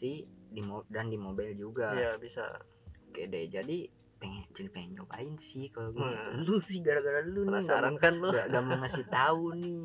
di 0.49 0.61
dan 0.87 1.07
di 1.07 1.15
mobile 1.15 1.55
juga. 1.55 1.91
Iya 1.91 2.15
bisa 2.15 2.43
Oke 3.05 3.27
deh, 3.27 3.47
jadi 3.47 3.87
pengen 4.15 4.43
jadi 4.51 4.69
pengen 4.69 4.91
nyobain 4.95 5.35
sih 5.35 5.67
kalau 5.67 5.91
gue. 5.91 6.01
Hmm. 6.01 6.41
Lu 6.41 6.57
sih 6.57 6.79
gara-gara 6.79 7.19
lu 7.19 7.43
nih 7.43 7.51
nggak 7.51 7.61
penasaran 7.61 7.95
kan 7.95 8.13
lu 8.15 8.27
nggak 8.29 8.47
nggak 8.47 8.63
mau 8.63 8.77
ngasih 8.79 9.05
tahu 9.07 9.43
nih. 9.53 9.77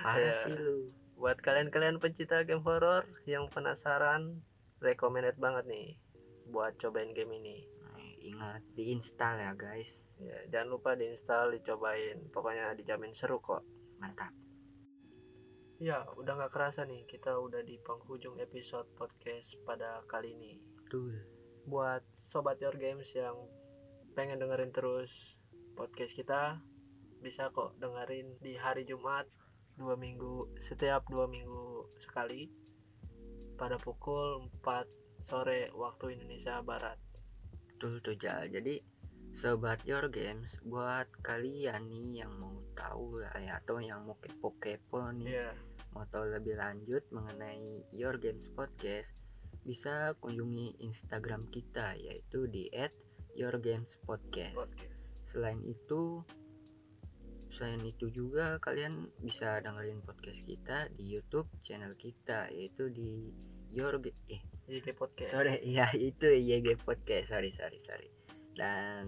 Parah 0.00 0.18
Iya. 0.20 0.32
sih 0.34 0.54
lu. 0.54 0.76
buat 1.14 1.38
kalian-kalian 1.38 1.96
pencinta 1.96 2.42
game 2.42 2.60
horror 2.60 3.06
yang 3.24 3.46
penasaran 3.46 4.42
recommended 4.78 5.38
banget 5.38 5.64
nih 5.64 5.88
buat 6.46 6.74
cobain 6.76 7.10
game 7.10 7.32
ini 7.34 7.64
Nah, 7.80 8.02
ingat 8.20 8.62
diinstal 8.74 9.38
ya 9.38 9.54
guys. 9.54 10.10
ya, 10.18 10.34
jangan 10.50 10.74
lupa 10.74 10.92
diinstal 10.92 11.48
dicobain 11.48 12.18
pokoknya 12.28 12.74
dijamin 12.74 13.14
seru 13.14 13.38
kok 13.38 13.62
Mantap. 13.96 14.34
ya 15.76 16.02
udah 16.12 16.34
nggak 16.34 16.52
kerasa 16.52 16.82
nih 16.82 17.06
kita 17.06 17.30
udah 17.32 17.62
di 17.62 17.78
penghujung 17.78 18.36
episode 18.36 18.90
podcast 18.92 19.54
pada 19.62 20.02
kali 20.04 20.34
ini 20.34 20.52
Betul. 20.82 21.14
Buat 21.64 22.04
sobat 22.12 22.60
your 22.60 22.76
games 22.76 23.08
yang 23.16 23.34
pengen 24.12 24.38
dengerin 24.38 24.70
terus 24.70 25.10
podcast 25.74 26.14
kita 26.14 26.62
bisa 27.24 27.48
kok 27.50 27.74
dengerin 27.80 28.36
di 28.44 28.54
hari 28.54 28.84
Jumat 28.84 29.24
dua 29.74 29.96
minggu 29.96 30.54
setiap 30.60 31.08
dua 31.10 31.26
minggu 31.26 31.88
sekali 31.98 32.46
pada 33.58 33.78
pukul 33.78 34.50
4 34.62 35.26
sore 35.26 35.70
waktu 35.72 36.18
Indonesia 36.20 36.60
Barat 36.60 36.98
Betul 37.70 37.98
tuh 38.02 38.16
Jal. 38.18 38.50
Jadi 38.50 38.78
sobat 39.34 39.82
your 39.82 40.06
games 40.14 40.54
buat 40.62 41.10
kalian 41.26 41.90
nih 41.90 42.22
yang 42.22 42.32
mau 42.38 42.54
tahu 42.78 43.18
lah 43.18 43.34
ya 43.42 43.58
atau 43.58 43.82
yang 43.82 44.06
mau 44.06 44.14
kepo-kepo 44.22 45.10
nih 45.10 45.34
Iya 45.34 45.50
mau 45.90 46.06
tahu 46.10 46.26
lebih 46.38 46.54
lanjut 46.54 47.02
mengenai 47.10 47.82
your 47.90 48.14
games 48.18 48.46
podcast 48.54 49.23
bisa 49.64 50.14
kunjungi 50.20 50.78
Instagram 50.84 51.48
kita 51.48 51.96
yaitu 51.96 52.46
di 52.46 52.68
@yourgamespodcast. 53.34 54.54
podcast 54.54 54.94
Selain 55.32 55.58
itu 55.66 56.22
selain 57.54 57.82
itu 57.86 58.10
juga 58.10 58.58
kalian 58.58 59.10
bisa 59.22 59.62
dengerin 59.62 60.02
podcast 60.02 60.42
kita 60.42 60.90
di 60.90 61.06
YouTube 61.14 61.46
channel 61.62 61.94
kita 61.94 62.50
yaitu 62.50 62.90
di 62.90 63.30
Your 63.74 63.98
eh 64.30 64.42
YG 64.66 64.94
podcast 64.94 65.30
sorry 65.34 65.62
ya 65.78 65.86
itu 65.94 66.30
YG 66.30 66.82
podcast 66.82 67.30
sorry 67.30 67.54
sorry 67.54 67.78
sorry 67.78 68.10
dan 68.54 69.06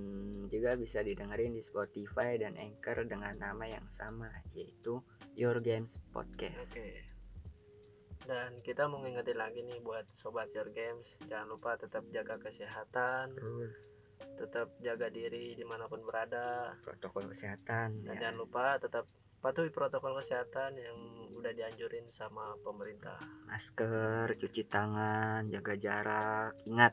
juga 0.51 0.75
bisa 0.75 1.03
didengerin 1.03 1.55
di 1.55 1.62
Spotify 1.62 2.35
dan 2.38 2.59
Anchor 2.59 3.07
dengan 3.07 3.35
nama 3.38 3.66
yang 3.66 3.87
sama 3.90 4.31
yaitu 4.59 4.99
Your 5.38 5.62
Games 5.62 5.90
Podcast. 6.11 6.75
Oke. 6.75 7.15
Dan 8.27 8.59
kita 8.67 8.91
mau 8.91 8.99
ngingetin 8.99 9.39
lagi 9.39 9.62
nih 9.62 9.79
buat 9.79 10.03
sobat 10.19 10.51
your 10.51 10.67
games, 10.75 11.07
jangan 11.31 11.55
lupa 11.55 11.79
tetap 11.79 12.03
jaga 12.11 12.35
kesehatan, 12.43 13.39
tetap 14.37 14.69
jaga 14.83 15.07
diri 15.09 15.55
di 15.55 15.65
mana 15.65 15.87
pun 15.87 16.03
berada, 16.03 16.75
protokol 16.83 17.31
kesehatan 17.33 18.05
dan 18.05 18.15
ya. 18.19 18.29
jangan 18.29 18.37
lupa 18.43 18.77
tetap 18.83 19.07
patuhi 19.39 19.71
protokol 19.71 20.19
kesehatan 20.19 20.75
yang 20.75 20.99
udah 21.39 21.53
dianjurin 21.55 22.11
sama 22.11 22.59
pemerintah. 22.67 23.17
masker, 23.47 24.35
cuci 24.37 24.67
tangan, 24.67 25.47
jaga 25.47 25.75
jarak, 25.79 26.53
ingat 26.67 26.93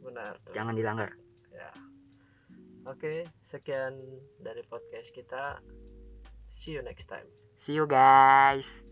Benar. 0.00 0.40
tuh. 0.42 0.56
jangan 0.56 0.74
dilanggar. 0.74 1.10
Ya. 1.52 1.70
Oke, 2.88 3.28
sekian 3.44 4.00
dari 4.40 4.64
podcast 4.64 5.12
kita. 5.12 5.60
See 6.48 6.72
you 6.72 6.82
next 6.82 7.06
time. 7.06 7.28
See 7.60 7.76
you 7.76 7.84
guys. 7.84 8.89